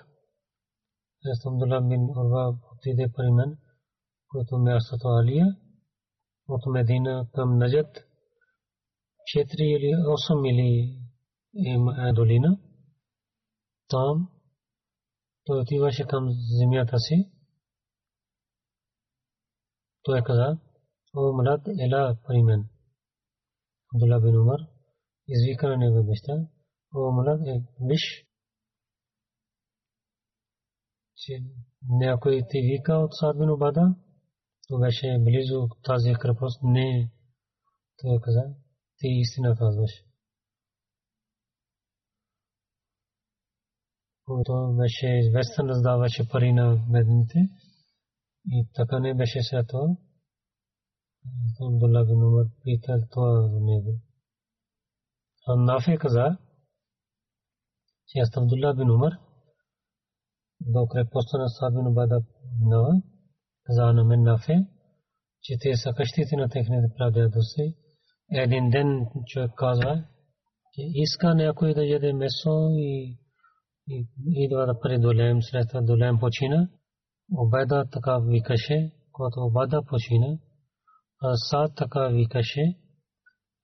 Аз 1.31 1.45
Абдулла 1.45 1.81
бин 1.81 2.03
Урва 2.03 2.57
отиде 2.71 3.11
при 3.15 3.31
мен, 3.31 3.57
който 4.27 4.57
мястото 4.57 5.07
Алия. 5.07 5.45
От 6.49 6.65
Медина 6.65 7.27
към 7.33 7.57
Наджат. 7.57 7.97
4 9.35 9.61
или 9.61 9.91
8 9.95 10.41
мили 10.41 10.99
е 12.09 12.13
долина. 12.13 12.57
Там 13.89 14.29
той 15.45 15.61
отиваше 15.61 16.03
към 16.07 16.27
земята 16.59 16.99
си. 16.99 17.31
Той 20.03 20.21
каза, 20.21 20.57
о 21.15 21.33
млад 21.33 21.61
ела 21.79 22.17
при 22.27 22.43
мен. 22.43 22.69
Абдулла 23.93 24.19
бин 24.21 24.37
Умар 24.41 24.59
извика 25.27 25.67
на 25.67 25.77
него 25.77 26.03
баща, 26.03 26.47
о 26.95 27.11
млад 27.11 27.41
е 27.47 27.63
виж, 27.81 28.25
че 31.15 31.33
някой 31.89 32.41
ти 32.49 32.61
вика 32.61 32.93
от 32.93 33.11
Сад 33.13 33.37
бин 33.37 33.49
Убада, 33.49 33.95
то 34.67 34.79
беше 34.79 35.17
близо 35.19 35.67
тази 35.83 36.13
крепост. 36.13 36.59
Не, 36.63 37.11
той 37.97 38.19
каза, 38.21 38.43
ти 38.97 39.07
истина 39.07 39.55
казваш. 39.57 39.91
който 44.27 44.75
беше 44.77 45.07
известен, 45.07 45.67
раздаваше 45.67 46.29
пари 46.29 46.53
на 46.53 46.85
бедните. 46.89 47.39
И 48.51 48.67
така 48.73 48.99
не 48.99 49.13
беше 49.13 49.39
след 49.43 49.67
това. 49.67 49.87
Абдулла 51.61 52.05
бин 52.05 52.23
Умар 52.23 52.45
пита 52.63 53.07
това 53.11 53.47
за 53.47 53.59
него. 53.59 53.93
А 55.47 55.55
Нафе 55.55 55.97
каза, 55.97 56.37
че 58.07 58.19
аз 58.19 58.37
Абдулла 58.37 58.73
бин 58.73 58.91
Умар 58.91 59.13
до 60.61 60.87
крепостта 60.87 61.37
на 61.37 61.71
бин 61.71 61.87
Убада 61.87 62.21
минава, 62.59 63.01
каза 63.63 63.93
на 63.93 64.03
мен 64.03 64.23
Нафе, 64.23 64.65
че 65.41 65.57
те 65.61 65.77
са 65.77 65.93
къщите 65.93 66.35
на 66.35 66.49
техните 66.49 66.93
прадедоси. 66.97 67.75
Един 68.31 68.69
ден 68.69 69.07
човек 69.25 69.51
казва, 69.55 70.03
че 70.73 70.81
иска 70.93 71.35
някой 71.35 71.73
да 71.73 71.85
яде 71.85 72.13
месо 72.13 72.69
и 72.71 73.17
идва 74.25 74.65
да 74.65 74.79
предолеем, 74.79 75.41
след 75.41 75.67
това 75.67 75.81
долеем 75.81 76.19
почина. 76.19 76.69
Обеда 77.37 77.85
така 77.91 78.19
викаше, 78.19 78.91
когато 79.11 79.39
обеда 79.39 79.81
почина. 79.87 80.37
Сад 81.21 81.75
така 81.75 82.07
викаше. 82.07 82.75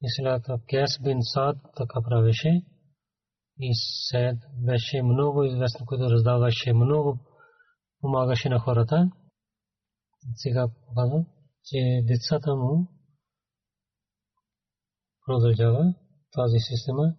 Ислата 0.02 0.58
Кес 0.70 1.00
бин 1.04 1.18
Сад 1.22 1.58
така 1.78 2.02
правеше. 2.02 2.62
И 3.60 3.72
Сед 4.10 4.38
беше 4.66 5.04
много 5.04 5.44
известен, 5.44 5.86
който 5.86 6.12
раздаваше 6.12 6.74
много, 6.74 7.20
помагаше 8.02 8.50
на 8.50 8.60
хората. 8.60 9.12
Сега 10.36 10.68
показва, 10.88 11.26
че 11.66 12.02
децата 12.04 12.56
му 12.56 12.88
продължава 15.26 15.94
тази 16.32 16.60
система, 16.60 17.16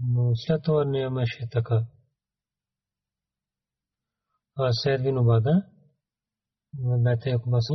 но 0.00 0.32
след 0.34 0.62
това 0.62 0.84
нямаше 0.84 1.48
така. 1.50 1.86
А 4.56 4.72
Сед 4.72 5.02
бин 5.02 5.18
Обада, 5.18 5.62
бете 6.74 7.30
Акбаси, 7.30 7.74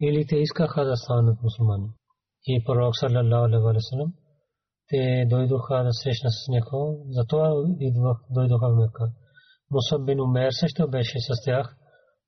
или 0.00 0.26
те 0.26 0.36
искаха 0.36 0.84
да 0.84 0.96
станат 0.96 1.42
мусулмани. 1.42 1.88
И 2.46 2.64
пророк 2.64 2.96
саллаллаху 2.96 3.44
алейхи 3.44 3.62
ва 3.64 3.80
саллям 3.80 4.12
те 4.88 5.26
дойдоха 5.30 5.84
да 5.84 5.92
срещна 5.92 6.30
с 6.30 6.48
него, 6.48 7.06
затова 7.08 7.48
идвах, 7.80 8.18
дойдоха 8.30 8.68
в 8.70 8.76
Мека. 8.76 9.12
Мусаб 9.70 10.06
бин 10.06 10.20
Умер 10.20 10.50
също 10.50 10.90
беше 10.90 11.18
с 11.20 11.44
тях, 11.44 11.76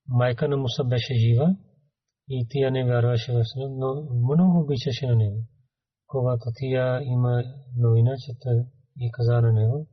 майка 0.08 0.48
на 0.48 0.56
Мусаб 0.56 0.88
беше 0.88 1.14
жива 1.14 1.56
и 2.28 2.46
тя 2.50 2.70
не 2.70 2.84
вярваше 2.84 3.32
в 3.32 3.44
себе, 3.44 3.68
но 3.68 3.88
много 4.30 4.60
обичаше 4.60 5.06
на 5.06 5.16
него. 5.16 5.40
Когато 6.06 6.44
тя 6.54 7.00
има 7.02 7.42
новина, 7.76 8.14
че 8.18 8.32
и 9.00 9.10
каза 9.12 9.40
на 9.40 9.52
него, 9.52 9.86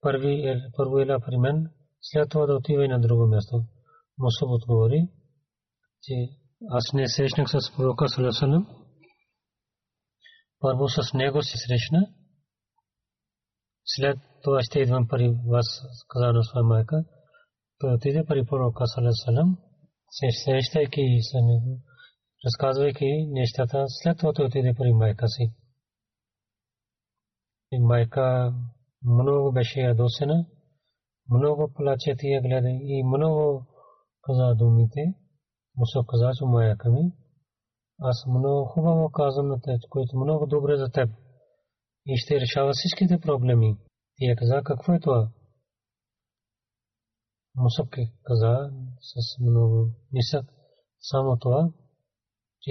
първи, 0.00 0.62
първо 0.76 0.98
ела 0.98 1.20
при 1.26 1.36
мен, 1.38 1.70
след 2.00 2.30
това 2.30 2.46
да 2.46 2.54
отива 2.54 2.84
и 2.84 2.88
на 2.88 3.00
друго 3.00 3.26
място. 3.26 3.64
Мусаб 4.18 4.48
отговори, 4.48 5.08
че 6.02 6.14
аз 6.70 6.92
не 6.94 7.08
срещнах 7.08 7.48
с 7.48 7.76
пророка 7.76 8.08
Салесалем. 8.08 8.66
Първо 10.60 10.88
с 10.88 11.14
него 11.14 11.42
се 11.42 11.58
срещна. 11.58 12.06
След 13.84 14.18
това 14.42 14.58
ще 14.62 14.78
идвам 14.78 15.08
пари 15.08 15.36
вас, 15.46 15.66
каза 16.08 16.32
на 16.32 16.42
своя 16.42 16.64
майка. 16.64 17.04
Той 17.78 17.94
отиде 17.94 18.24
пари 18.26 18.44
пророка 18.46 18.86
Салесалем, 18.86 19.56
се 20.10 20.44
срещайки 20.44 21.02
с 21.20 21.34
него, 21.34 21.80
разказвайки 22.46 23.26
нещата. 23.28 23.84
След 23.88 24.18
това 24.18 24.32
той 24.32 24.46
отиде 24.46 24.74
пари 24.74 24.92
майка 24.92 25.28
си. 25.28 25.52
И 27.72 27.78
майка 27.78 28.54
много 29.04 29.52
беше 29.52 29.80
ядосена 29.80 30.46
много 31.30 31.72
плаче 31.74 32.14
тия 32.18 32.42
гледа 32.42 32.68
и 32.70 33.04
много 33.04 33.66
каза 34.22 34.54
думите. 34.54 35.14
Мусо 35.76 36.06
каза, 36.06 36.30
че 36.38 36.44
моя 36.44 36.76
ками. 36.76 37.12
Аз 38.00 38.26
много 38.26 38.64
хубаво 38.64 39.10
казвам 39.10 39.48
на 39.48 39.60
теб, 39.60 39.80
което 39.90 40.16
много 40.16 40.46
добре 40.46 40.76
за 40.76 40.88
теб. 40.90 41.10
И 42.06 42.16
ще 42.16 42.40
решава 42.40 42.70
всичките 42.72 43.20
проблеми. 43.20 43.76
Тия 44.16 44.36
каза, 44.36 44.62
какво 44.64 44.92
е 44.92 45.00
това? 45.00 45.28
Мусо 47.54 47.88
каза 48.22 48.70
с 49.00 49.40
много 49.40 49.88
нисък. 50.12 50.46
Само 51.00 51.38
това, 51.38 51.68
че 52.60 52.70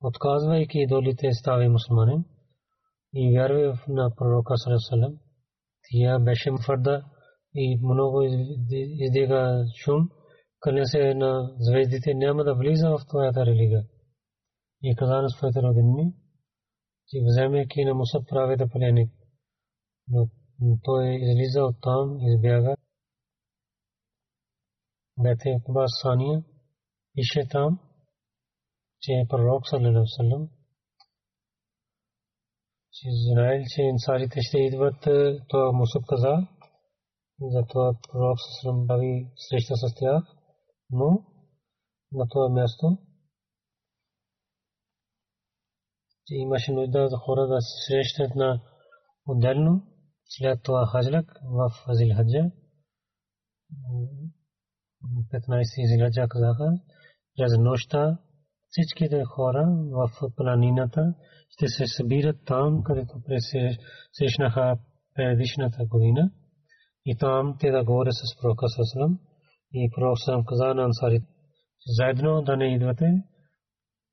отказвайки 0.00 0.78
идолите 0.78 1.32
стави 1.32 1.68
мусулманин 1.68 2.24
и 3.14 3.32
вярва 3.32 3.78
на 3.88 4.14
пророка 4.16 4.56
Салесалем, 4.56 5.18
тия 5.82 6.18
беше 6.18 6.50
твърда 6.60 7.04
и 7.54 7.80
много 7.82 8.22
издига 9.00 9.64
шум, 9.84 10.10
къде 10.66 10.86
се 10.86 11.14
на 11.14 11.54
звездите 11.58 12.14
няма 12.14 12.44
да 12.44 12.54
влиза 12.54 12.90
в 12.90 13.06
твоята 13.08 13.46
религия. 13.46 13.84
И 14.82 14.96
каза 14.96 15.22
на 15.22 15.30
своите 15.30 15.62
родини, 15.62 16.14
че 17.08 17.18
вземайки 17.24 17.84
на 17.84 17.94
Муса 17.94 18.18
прави 18.28 18.56
да 18.56 18.68
пленик. 18.68 19.12
Но 20.08 20.28
той 20.82 21.14
излиза 21.14 21.64
от 21.64 21.76
там, 21.82 22.18
избяга. 22.20 22.76
Бете 25.18 25.48
Акбас 25.48 25.90
Сания 26.02 26.44
пише 27.14 27.48
там, 27.50 27.78
че 29.00 29.12
е 29.12 29.26
пророк 29.28 29.68
саллалаху 29.68 30.48
но 40.90 41.24
на 42.12 42.26
това 42.28 42.48
място. 42.48 42.98
Че 46.26 46.34
имаше 46.34 46.72
нужда 46.72 47.08
за 47.08 47.16
хора 47.16 47.46
да 47.46 47.60
се 47.60 47.86
срещат 47.86 48.34
на 48.34 48.60
отделно. 49.26 49.86
След 50.24 50.62
това 50.62 50.86
хаджлак 50.86 51.40
в 51.44 51.70
Зилхаджа. 51.88 52.50
15 55.32 55.86
Зилхаджа 55.88 56.28
казаха 56.28 56.72
през 57.36 57.58
нощта 57.58 58.18
всичките 58.68 59.24
хора 59.24 59.64
в 59.90 60.10
планината 60.36 61.14
ще 61.48 61.68
се 61.68 61.86
събират 61.86 62.36
там, 62.46 62.82
където 62.82 63.14
срещнаха 64.12 64.78
предишната 65.14 65.84
година. 65.86 66.30
И 67.04 67.16
там 67.16 67.56
те 67.60 67.70
да 67.70 67.84
говорят 67.84 68.14
с 68.14 68.40
пророка 68.40 68.68
Сасалам 68.68 69.18
и 69.72 69.90
пророк 69.94 70.18
Сасалам 70.18 70.44
каза 70.44 70.74
на 70.74 70.84
ансарите 70.84 71.26
заедно 71.86 72.42
да 72.42 72.56
не 72.56 72.74
идвате 72.74 73.22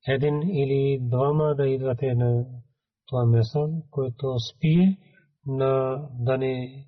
един 0.08 0.42
или 0.42 1.00
двама 1.02 1.56
да 1.56 1.68
идвате 1.68 2.16
на 2.16 2.46
това 3.08 3.26
място, 3.26 3.84
който 3.90 4.36
спие 4.40 4.98
на 5.46 5.98
да 6.20 6.38
не 6.38 6.86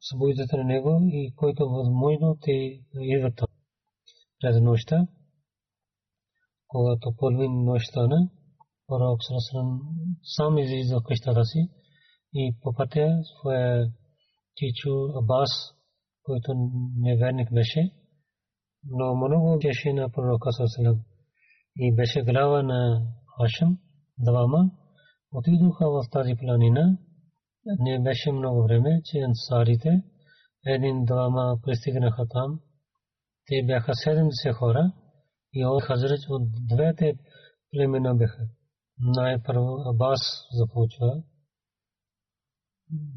събудите 0.00 0.56
на 0.56 0.64
него 0.64 1.00
и 1.02 1.34
който 1.36 1.70
възможно 1.70 2.38
те 2.40 2.80
идват 3.00 3.40
през 4.40 4.60
нощта, 4.60 5.06
когато 6.66 7.14
половин 7.16 7.64
нощ 7.64 7.86
стана, 7.86 8.30
пророк 8.86 9.18
Сарасрам 9.22 9.80
сам 10.22 10.58
излиза 10.58 11.00
къщата 11.04 11.44
си 11.44 11.68
и 12.34 12.56
по 12.62 12.72
пътя 12.72 13.18
своя 13.22 13.92
чичо 14.56 15.18
Абас, 15.18 15.50
който 16.22 16.52
неверник 16.96 17.52
беше, 17.52 17.90
но 18.84 19.14
много 19.14 19.58
беше 19.62 19.92
на 19.92 20.10
пророка 20.10 20.52
Сарасрам 20.52 21.00
и 21.76 21.94
беше 21.94 22.22
глава 22.22 22.62
на 22.62 23.06
Хашам, 23.36 23.78
двама, 24.18 24.70
отидоха 25.32 25.90
в 25.90 26.02
тази 26.10 26.34
планина. 26.34 26.98
Не 27.78 28.00
беше 28.00 28.32
много 28.32 28.62
време, 28.62 29.00
че 29.04 29.18
ансарите, 29.18 30.02
един-двама 30.66 31.58
пристигнаха 31.62 32.26
там. 32.28 32.60
Те 33.46 33.62
бяха 33.66 33.92
70 33.92 34.52
хора 34.52 34.92
и 35.52 35.66
от 35.66 35.82
Хазрат 35.82 36.20
от 36.28 36.42
двете 36.52 37.14
племена 37.70 38.14
бяха. 38.14 38.42
Най-първо 38.98 39.76
Абас 39.94 40.20
започва 40.52 41.22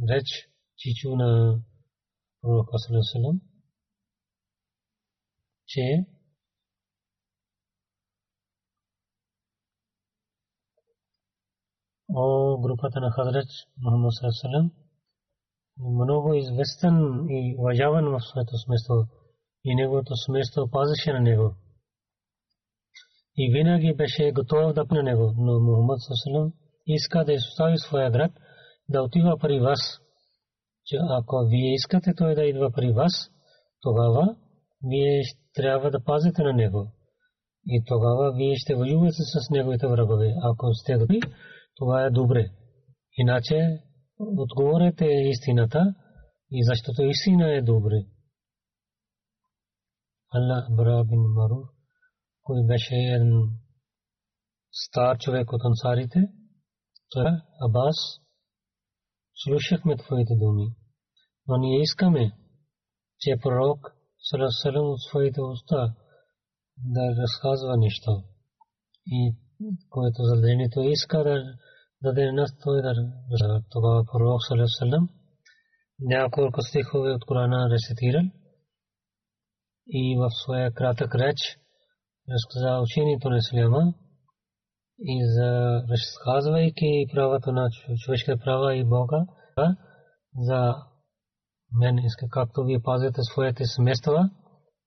реч 0.09 0.54
чичу 0.77 1.15
на 1.15 1.59
пророка 2.41 2.77
Салесалам, 2.77 3.41
че 5.67 6.05
о 12.13 12.57
групата 12.61 12.99
на 12.99 13.11
Хазрат 13.11 13.47
Мухаммад 13.77 14.13
Салесалам 14.13 14.71
много 15.79 16.33
известен 16.33 17.25
и 17.29 17.55
уважаван 17.59 18.05
в 18.05 18.19
своето 18.21 18.57
смество 18.57 18.95
и 19.63 19.75
неговото 19.75 20.15
смество 20.15 20.69
пазеше 20.71 21.13
на 21.13 21.19
него. 21.19 21.55
И 23.37 23.51
винаги 23.51 23.93
беше 23.93 24.31
готов 24.31 24.73
да 24.73 24.85
на 24.91 25.03
него, 25.03 25.33
но 25.37 25.59
Мухаммад 25.59 25.99
Салесалам 26.01 26.53
иска 26.85 27.25
да 27.25 27.33
изостави 27.33 27.77
своя 27.77 28.11
град, 28.11 28.31
да 28.89 29.01
отива 29.01 29.37
при 29.37 29.59
вас. 29.59 29.79
Че 30.85 30.97
ако 31.09 31.45
вие 31.49 31.73
искате 31.73 32.13
той 32.17 32.35
да 32.35 32.43
идва 32.43 32.71
при 32.71 32.91
вас, 32.91 33.11
тогава 33.81 34.35
вие 34.83 35.21
трябва 35.53 35.91
да 35.91 36.03
пазите 36.03 36.43
на 36.43 36.53
него. 36.53 36.91
И 37.67 37.83
тогава 37.85 38.33
вие 38.35 38.55
ще 38.55 38.75
воювате 38.75 39.23
с 39.23 39.49
неговите 39.51 39.87
врагове. 39.87 40.35
Ако 40.43 40.73
сте 40.73 40.95
готови, 40.95 41.19
това 41.75 42.03
е 42.03 42.09
добре. 42.09 42.49
Иначе 43.17 43.79
отговорете 44.19 45.05
истината 45.05 45.95
и 46.51 46.63
защото 46.63 47.01
истина 47.01 47.55
е 47.55 47.61
добре. 47.61 48.05
Allah 50.35 50.75
Бра 50.75 51.03
бин 51.03 51.21
Маруф, 51.35 51.67
кой 52.43 52.65
беше 52.65 52.95
един 52.95 53.49
стар 54.71 55.17
човек 55.17 55.53
от 55.53 55.61
ансарите, 55.65 56.19
той 57.09 57.25
е 57.27 57.41
Абас, 57.61 57.95
слушахме 59.35 59.97
твоите 59.97 60.35
думи, 60.35 60.67
но 61.47 61.57
ние 61.57 61.81
искаме, 61.81 62.31
че 63.19 63.37
пророк 63.43 63.91
Салам 64.61 64.89
от 64.89 65.01
своите 65.01 65.41
уста 65.41 65.93
да 66.77 67.15
разказва 67.21 67.77
нещо. 67.77 68.23
И 69.07 69.35
което 69.89 70.23
задължението 70.23 70.81
иска 70.81 71.23
да 71.23 71.43
даде 72.03 72.31
нас 72.31 72.57
той 72.63 72.81
да 72.81 72.93
тогава 73.69 74.05
пророк 74.11 74.39
Салам 74.67 75.09
няколко 75.99 76.61
стихове 76.61 77.11
от 77.11 77.25
Корана 77.25 77.69
рецитирал 77.69 78.23
и 79.87 80.17
в 80.17 80.29
своя 80.43 80.73
кратък 80.73 81.15
реч 81.15 81.37
разказа 82.29 82.81
учението 82.81 83.29
на 83.29 83.37
Исляма 83.37 83.93
и 84.99 85.25
за 85.25 85.81
разказвайки 85.89 87.05
правата 87.13 87.51
на 87.51 87.69
човешките 88.05 88.37
права 88.37 88.75
и 88.75 88.83
Бога, 88.83 89.25
за 90.37 90.75
мен 91.79 91.97
иска 91.97 92.25
както 92.29 92.63
вие 92.63 92.81
пазите 92.83 93.21
своите 93.21 93.65
семейства, 93.65 94.29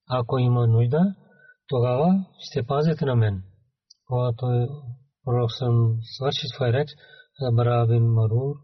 ако 0.09 0.37
има 0.37 0.67
нужда, 0.67 1.15
тогава 1.67 2.25
ще 2.39 2.65
пазите 2.65 3.05
на 3.05 3.15
мен. 3.15 3.43
Когато 4.05 4.67
пророк 5.25 5.51
съм 5.51 5.97
свърши 6.01 6.47
своя 6.47 6.73
реч 6.73 6.89
за 7.41 7.51
Бара 7.51 7.87
бин 7.87 8.03
Марур, 8.03 8.55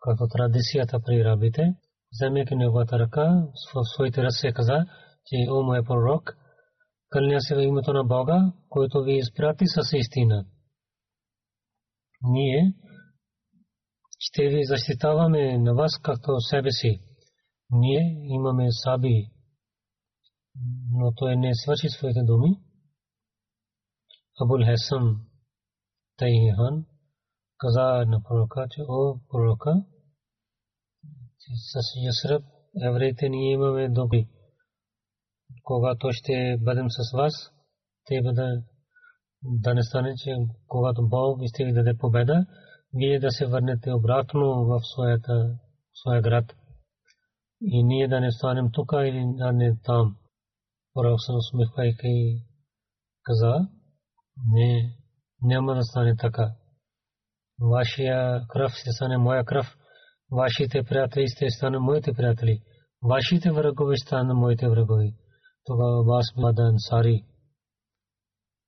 като 0.00 0.26
традицията 0.28 1.00
при 1.06 1.24
рабите, 1.24 1.74
вземайки 2.12 2.56
неговата 2.56 2.98
ръка 2.98 3.42
в 3.74 3.84
своите 3.94 4.22
ръце 4.22 4.52
каза, 4.52 4.84
че 5.26 5.36
о 5.50 5.62
мой 5.62 5.84
пророк, 5.84 6.36
кълня 7.10 7.40
се 7.40 7.54
в 7.54 7.62
името 7.62 7.92
на 7.92 8.04
Бога, 8.04 8.52
който 8.68 9.02
ви 9.02 9.12
изпрати 9.12 9.64
с 9.66 9.96
истина. 9.96 10.44
Ние 12.24 12.74
ще 14.18 14.48
ви 14.48 14.64
защитаваме 14.64 15.58
на 15.58 15.74
вас 15.74 15.98
както 16.02 16.40
себе 16.40 16.70
си. 16.70 17.00
Ние 17.70 18.16
имаме 18.24 18.66
саби, 18.70 19.30
но 20.90 21.12
той 21.14 21.36
не 21.36 21.54
свърши 21.54 21.88
своите 21.88 22.22
думи. 22.22 22.60
Абул 24.40 24.64
Хесам 24.64 25.26
Тайхан 26.16 26.86
каза 27.58 28.04
на 28.06 28.22
пророка, 28.22 28.66
че 28.70 28.80
о 28.88 29.18
пророка, 29.28 29.74
с 31.38 31.74
Ясраб 32.06 32.44
евреите 32.84 33.28
ние 33.28 33.52
имаме 33.52 33.88
добри 33.88 34.28
когато 35.62 36.08
ще 36.12 36.56
бъдем 36.60 36.86
с 36.90 37.16
вас, 37.16 37.34
те 38.04 38.22
бъда 38.22 38.62
да 39.44 39.74
не 39.74 39.82
стане, 39.82 40.14
че 40.16 40.36
когато 40.68 41.08
Бог 41.08 41.40
ще 41.46 41.64
ви 41.64 41.72
даде 41.72 41.98
победа, 41.98 42.46
вие 42.94 43.20
да 43.20 43.30
се 43.30 43.46
върнете 43.46 43.92
обратно 43.92 44.64
в 44.64 44.80
своята, 44.82 45.58
своя 45.94 46.22
град. 46.22 46.44
И 47.60 47.84
ние 47.84 48.08
да 48.08 48.20
не 48.20 48.32
станем 48.32 48.70
тук 48.72 48.92
или 48.92 49.24
да 49.36 49.52
не 49.52 49.76
там. 49.84 50.16
Пророк 50.94 51.20
съм 51.20 51.36
усмихвайки 51.36 52.44
каза, 53.22 53.68
не, 54.52 54.96
няма 55.42 55.74
да 55.74 55.82
стане 55.82 56.16
така. 56.16 56.52
Вашия 57.60 58.46
кръв 58.48 58.72
ще 58.72 58.92
стане 58.92 59.18
моя 59.18 59.44
кръв. 59.44 59.66
Вашите 60.30 60.82
приятели 60.82 61.28
ще 61.28 61.50
стане 61.50 61.78
моите 61.78 62.12
приятели. 62.12 62.62
Вашите 63.02 63.50
врагове 63.50 63.96
стане 63.96 64.34
моите 64.34 64.68
врагове. 64.68 65.12
Тогава 65.64 66.00
Абас 66.00 66.26
Мадан 66.36 66.74
Сари 66.78 67.24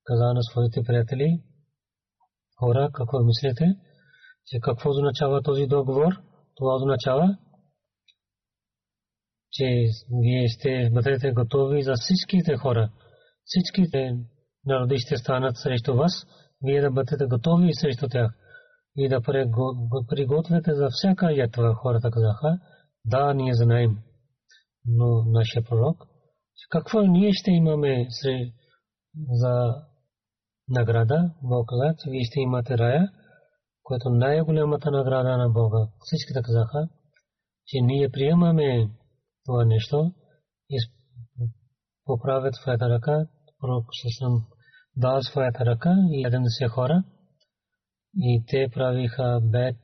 каза 0.05 0.33
на 0.33 0.43
своите 0.43 0.81
приятели, 0.83 1.41
хора, 2.59 2.89
какво 2.93 3.23
мислите, 3.23 3.65
че 4.45 4.59
какво 4.59 4.89
означава 4.89 5.41
този 5.41 5.65
договор? 5.65 6.13
Това 6.55 6.75
означава, 6.75 7.37
че 9.51 9.65
вие 10.21 10.47
ще 10.47 10.89
бъдете 10.93 11.31
готови 11.31 11.81
за 11.81 11.93
всичките 11.95 12.57
хора. 12.57 12.91
Всичките 13.45 14.17
народи 14.65 14.97
ще 14.97 15.17
станат 15.17 15.57
срещу 15.57 15.95
вас, 15.95 16.25
вие 16.63 16.81
да 16.81 16.91
бъдете 16.91 17.25
готови 17.25 17.73
срещу 17.73 18.07
тях 18.07 18.31
и 18.95 19.09
да 19.09 19.21
приготвяте 20.09 20.73
за 20.73 20.87
всяка 20.91 21.31
ятва. 21.31 21.75
Хората 21.75 22.11
казаха, 22.11 22.59
да, 23.05 23.33
ние 23.33 23.53
знаем. 23.53 23.97
Но 24.85 25.23
нашия 25.25 25.63
пророк 25.63 26.07
какво 26.69 27.01
ние 27.01 27.31
ще 27.33 27.51
имаме 27.51 28.07
за 29.31 29.75
награда? 30.67 31.31
Че 31.99 32.09
вие 32.09 32.23
ще 32.23 32.39
имате 32.39 32.77
рая, 32.77 33.11
което 33.83 34.09
най-голямата 34.09 34.91
награда 34.91 35.37
на 35.37 35.49
Бога. 35.49 35.87
Всички 35.99 36.33
казаха, 36.33 36.89
че 37.67 37.77
ние 37.81 38.09
приемаме 38.09 38.89
това 39.45 39.65
нещо 39.65 40.11
и 40.69 40.77
поправят 42.05 42.55
своята 42.55 42.89
ръка, 42.89 43.27
пророк 43.59 43.85
съм 44.19 44.45
дал 44.95 45.21
своята 45.21 45.65
ръка 45.65 45.93
и 46.11 46.25
един 46.27 46.43
се 46.45 46.67
хора 46.67 47.03
и 48.17 48.43
те 48.47 48.67
правиха 48.73 49.39
бед 49.43 49.77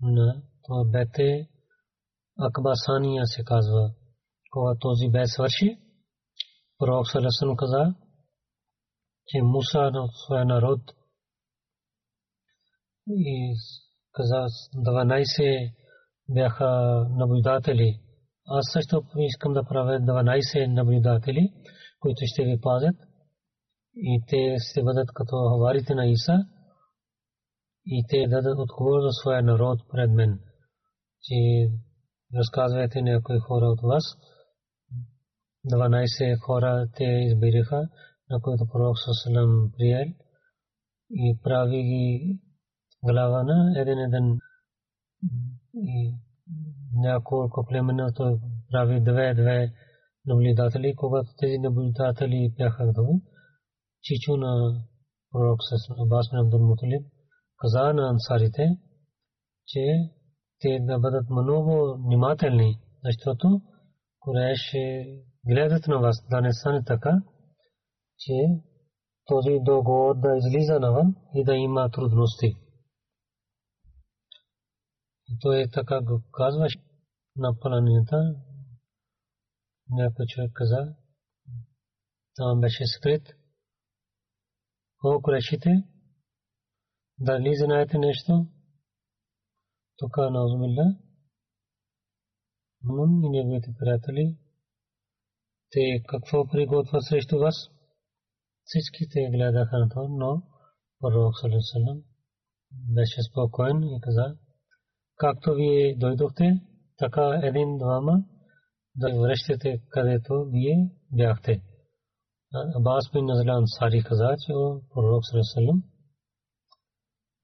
на 0.00 0.42
това 0.62 0.84
бед 0.84 1.18
е 1.18 1.48
Акбасания 2.38 3.26
се 3.26 3.44
казва. 3.44 3.90
Когато 4.50 4.78
този 4.78 5.08
бед 5.08 5.28
свърши, 5.28 5.78
пророк 6.78 7.10
Салесън 7.10 7.56
каза, 7.56 7.94
че 9.26 9.42
Муса 9.42 9.90
на 9.90 10.08
своя 10.24 10.44
народ 10.44 10.80
и 13.08 13.54
каза 14.12 14.46
12 14.76 15.72
бяха 16.28 16.66
наблюдатели. 17.10 18.00
Аз 18.46 18.64
също 18.72 19.02
искам 19.16 19.52
да 19.52 19.64
правя 19.64 20.00
12 20.00 20.66
наблюдатели, 20.66 21.52
които 22.00 22.20
ще 22.24 22.44
ви 22.44 22.60
пазят 22.60 22.96
и 23.96 24.22
те 24.28 24.56
ще 24.70 24.82
бъдат 24.82 25.08
като 25.14 25.36
хаварите 25.50 25.94
на 25.94 26.06
Иса 26.06 26.38
и 27.86 28.04
те 28.08 28.26
дадат 28.28 28.58
отговор 28.58 29.00
за 29.00 29.10
своя 29.10 29.42
народ 29.42 29.80
пред 29.90 30.10
мен. 30.10 30.40
Че 31.22 31.34
разказвайте 32.38 33.02
някои 33.02 33.38
хора 33.38 33.66
от 33.66 33.80
вас. 33.80 34.04
12 35.66 36.38
хора 36.40 36.86
те 36.96 37.04
избериха, 37.04 37.88
на 38.32 38.40
които 38.40 38.66
пророк 38.72 38.96
Сасалам 38.98 39.72
приел 39.76 40.08
и 41.10 41.38
прави 41.42 41.82
ги 41.82 42.38
глава 43.04 43.42
на 43.42 43.80
един 43.80 43.98
един 43.98 44.38
и 45.74 46.14
няколко 46.94 47.66
племена 47.68 48.12
той 48.12 48.40
прави 48.70 49.00
две-две 49.00 49.72
наблюдатели, 50.26 50.94
когато 50.96 51.28
тези 51.38 51.58
наблюдатели 51.58 52.54
бяха 52.56 52.86
готови. 52.86 53.20
Чичо 54.02 54.36
на 54.36 54.82
пророк 55.32 55.60
бин 56.08 56.38
Абдул 56.40 56.66
Муталиб 56.66 57.06
каза 57.58 57.92
на 57.92 58.10
ансарите, 58.10 58.78
че 59.66 59.80
те 60.60 60.78
да 60.80 60.98
бъдат 60.98 61.30
много 61.30 62.02
внимателни, 62.04 62.78
защото 63.04 63.60
Куреш 64.20 64.74
гледат 65.46 65.86
на 65.86 65.98
вас 65.98 66.26
да 66.30 66.40
не 66.40 66.52
стане 66.52 66.84
така, 66.84 67.22
че 68.22 68.62
този 69.26 69.58
договор 69.62 70.16
да 70.20 70.36
излиза 70.36 70.80
навън 70.80 71.16
и 71.34 71.44
да 71.44 71.54
има 71.54 71.90
трудности. 71.90 72.56
Той 75.40 75.66
така 75.72 76.00
го 76.02 76.22
казваше 76.32 76.78
на 77.36 77.58
планината. 77.60 78.34
Някой 79.90 80.26
човек 80.26 80.50
каза, 80.54 80.94
там 82.34 82.60
беше 82.60 82.86
скрит. 82.86 83.28
О, 85.04 85.20
курешите, 85.22 85.70
дали 87.18 87.56
знаете 87.56 87.98
нещо? 87.98 88.46
Тук 89.96 90.16
на 90.16 90.44
Озмилла, 90.44 90.96
Мун 92.84 93.24
и 93.24 93.28
неговите 93.28 93.74
приятели, 93.78 94.38
те 95.70 96.02
какво 96.08 96.46
приготвят 96.46 97.02
срещу 97.04 97.38
вас? 97.38 97.71
Всички 98.64 99.08
те 99.12 99.30
гледаха 99.30 99.78
на 99.78 99.88
това, 99.88 100.06
но 100.10 100.42
Пророк 101.00 101.38
Салесалам 101.40 102.02
беше 102.94 103.22
спокоен 103.22 103.82
и 103.82 104.00
каза, 104.00 104.36
както 105.16 105.54
вие 105.54 105.96
дойдохте, 105.96 106.60
така 106.98 107.40
един-двама 107.42 108.24
да 108.96 109.20
връщате 109.20 109.82
където 109.88 110.46
вие 110.52 110.90
бяхте. 111.12 111.62
Абас 112.76 113.10
бин 113.12 113.24
Назлан 113.24 113.64
Сари 113.66 114.02
каза, 114.02 114.36
че 114.46 114.52
пророк 114.94 115.24
Салесалам 115.24 115.82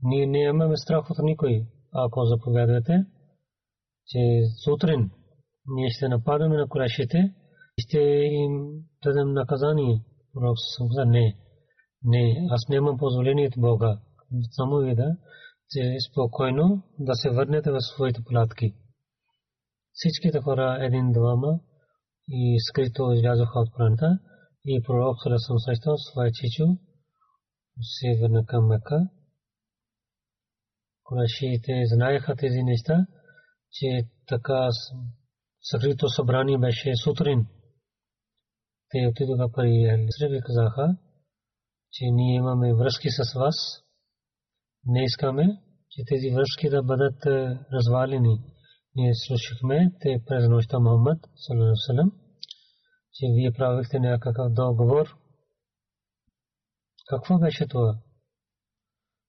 ние 0.03 0.27
не 0.27 0.39
имаме 0.39 0.77
страх 0.77 1.11
от 1.11 1.19
никой, 1.23 1.67
ако 1.93 2.25
заповядате, 2.25 3.07
че 4.07 4.19
сутрин 4.65 5.11
ние 5.67 5.91
ще 5.91 6.09
нападаме 6.09 6.57
на 6.57 6.69
курашите 6.69 7.35
и 7.79 7.83
ще 7.83 7.99
им 8.33 8.83
дадем 9.05 9.33
наказание. 9.33 10.05
Пророк 10.39 10.57
не, 11.07 11.37
не, 12.05 12.49
аз 12.51 12.69
нямам 12.69 12.99
позволение 12.99 13.47
от 13.49 13.55
Бога. 13.57 13.99
Само 14.51 14.77
вида, 14.77 15.17
че 15.71 15.97
спокойно 16.11 16.83
да 16.99 17.15
се 17.15 17.31
върнете 17.31 17.71
в 17.71 17.81
своите 17.81 18.21
палатки. 18.25 18.75
Всичките 19.93 20.41
хора 20.41 20.79
един-двама 20.81 21.61
и 22.29 22.57
скрито 22.61 23.13
излязоха 23.13 23.59
от 23.59 23.75
планата 23.75 24.19
и 24.65 24.83
пророк 24.83 25.17
Салесъм 25.23 25.59
срещал 25.59 25.97
своя 25.97 26.31
чичо 26.33 26.65
се 27.81 28.19
върна 28.23 28.47
към 28.47 28.67
Мека. 28.67 29.09
Курашиите 31.05 31.83
знаеха 31.87 32.37
тези 32.37 32.63
неща, 32.63 33.07
че 33.73 34.09
така 34.27 34.69
съкрито 35.63 36.09
събрание 36.09 36.59
беше 36.59 36.97
сутрин. 36.97 37.47
Те 38.91 39.07
отидоха 39.11 39.53
при 39.53 39.85
Елисрев 39.85 40.33
и 40.33 40.41
казаха, 40.47 40.97
че 41.93 42.05
ние 42.05 42.37
имаме 42.37 42.75
връзки 42.75 43.09
с 43.11 43.35
вас. 43.35 43.57
Не 44.87 45.05
искаме, 45.05 45.63
че 45.91 46.03
тези 46.07 46.31
връзки 46.35 46.71
да 46.71 46.83
бъдат 46.83 47.27
развалени. 47.73 48.39
Ние 48.97 49.13
слушахме 49.15 49.93
те 50.01 50.23
през 50.27 50.49
нощта 50.49 50.79
Мухаммад, 50.79 51.19
че 53.13 53.27
вие 53.35 53.53
правихте 53.53 53.99
някакъв 53.99 54.53
договор. 54.53 55.07
Какво 57.09 57.39
беше 57.39 57.67
това? 57.67 57.99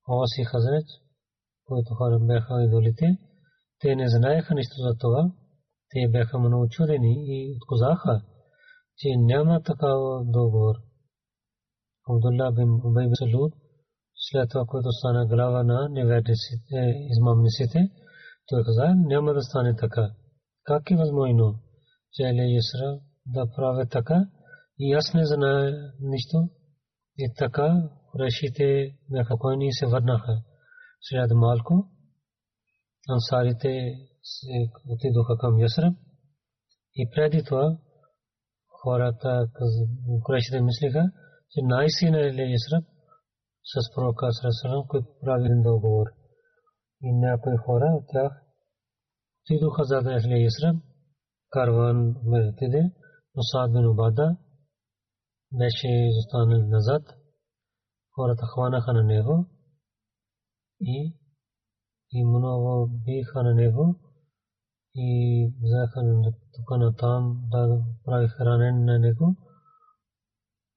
Оси 0.08 0.44
Хазрет, 0.44 0.88
които 1.66 1.94
хора 1.94 2.20
бяха 2.20 2.64
идолите, 2.64 3.18
те 3.80 3.96
не 3.96 4.10
знаеха 4.10 4.56
нищо 4.56 4.76
за 4.78 4.98
това. 5.00 5.32
Те 5.90 6.08
бяха 6.10 6.40
много 6.40 6.70
чудени 6.70 7.14
и 7.28 7.58
отказаха, 7.58 8.22
че 9.00 9.10
няма 9.18 9.62
такава 9.64 10.24
договор. 10.26 10.76
Абдулла 12.10 12.52
бин 12.52 12.70
Убай 12.84 13.06
бин 13.06 13.16
Салуд, 13.16 13.54
след 14.16 14.50
това, 14.50 14.66
който 14.68 14.92
стана 14.92 15.26
глава 15.26 15.64
на 15.64 15.90
неверниците, 15.90 16.80
измамниците, 17.12 17.80
той 18.48 18.64
каза, 18.64 18.94
няма 18.96 19.34
да 19.34 19.42
стане 19.42 19.76
така. 19.76 20.12
Как 20.64 20.92
е 20.92 20.96
възможно, 20.96 21.60
че 22.14 22.24
Ели 22.24 22.56
Исра 22.58 23.00
да 23.26 23.52
прави 23.56 23.90
така 23.90 24.26
и 24.80 24.94
аз 24.94 25.14
не 25.14 25.26
знае 25.26 25.72
нищо. 26.02 26.50
И 27.18 27.34
така, 27.38 27.90
решите 28.20 28.96
бяха 29.12 29.38
койни 29.38 29.74
се 29.74 29.86
върнаха. 29.86 30.42
След 31.02 31.32
малко, 31.36 31.88
ансарите 33.10 33.94
отидоха 34.90 35.38
към 35.38 35.60
Ясреб 35.60 35.94
и 36.96 37.10
преди 37.16 37.44
това 37.44 37.78
хората, 38.84 39.48
курашите 40.24 40.62
мислиха, 40.62 41.04
че 41.52 41.60
най-сина 41.64 42.20
е 42.20 42.52
Ясреб 42.58 42.86
с 43.72 43.96
пророка 43.96 44.32
Сарасалам, 44.32 44.88
който 44.88 45.08
прави 45.22 45.46
един 45.46 45.62
договор. 45.62 46.08
И 47.02 47.12
някои 47.12 47.58
хора 47.58 47.86
от 47.98 48.06
тях 48.12 48.32
отидоха 49.42 49.84
за 49.84 50.02
да 50.02 50.20
Ахли 50.20 50.44
Ясреб, 50.44 50.76
карван 51.50 52.16
Меритиде, 52.24 52.92
но 53.36 53.44
Саад 53.44 53.72
бин 53.74 53.88
Убада 53.88 54.38
беше 55.54 55.88
изостанал 55.88 56.68
назад. 56.68 57.04
Хората 58.16 58.46
хванаха 58.54 58.94
на 58.94 59.04
него 59.04 59.46
и 60.82 61.16
и 62.12 62.26
много 62.26 62.88
биха 63.06 63.44
на 63.44 63.54
него 63.54 63.96
и 65.02 65.52
взеха 65.62 66.02
тук 66.54 66.70
на 66.78 66.96
там 66.96 67.42
да 67.52 67.82
правиха 68.06 68.46
ранен 68.46 68.86
на 68.86 69.00
него 69.00 69.36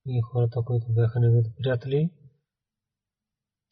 и 0.06 0.20
хората, 0.20 0.62
които 0.66 0.86
бяха 0.88 1.20
неговите 1.20 1.50
приятели, 1.56 2.10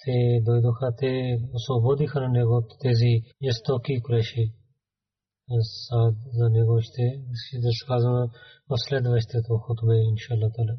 те 0.05 0.41
дойдоха, 0.45 0.95
те 0.99 1.39
освободиха 1.55 2.21
на 2.21 2.29
него 2.29 2.57
от 2.57 2.71
тези 2.81 3.23
жестоки 3.45 4.03
креши. 4.03 4.55
За 6.33 6.51
него 6.51 6.81
ще 6.81 7.03
се 7.35 7.69
разказваме 7.69 8.27
в 8.69 8.77
следващото 8.89 9.59
хотбе, 9.59 9.95
иншалlah. 9.95 10.79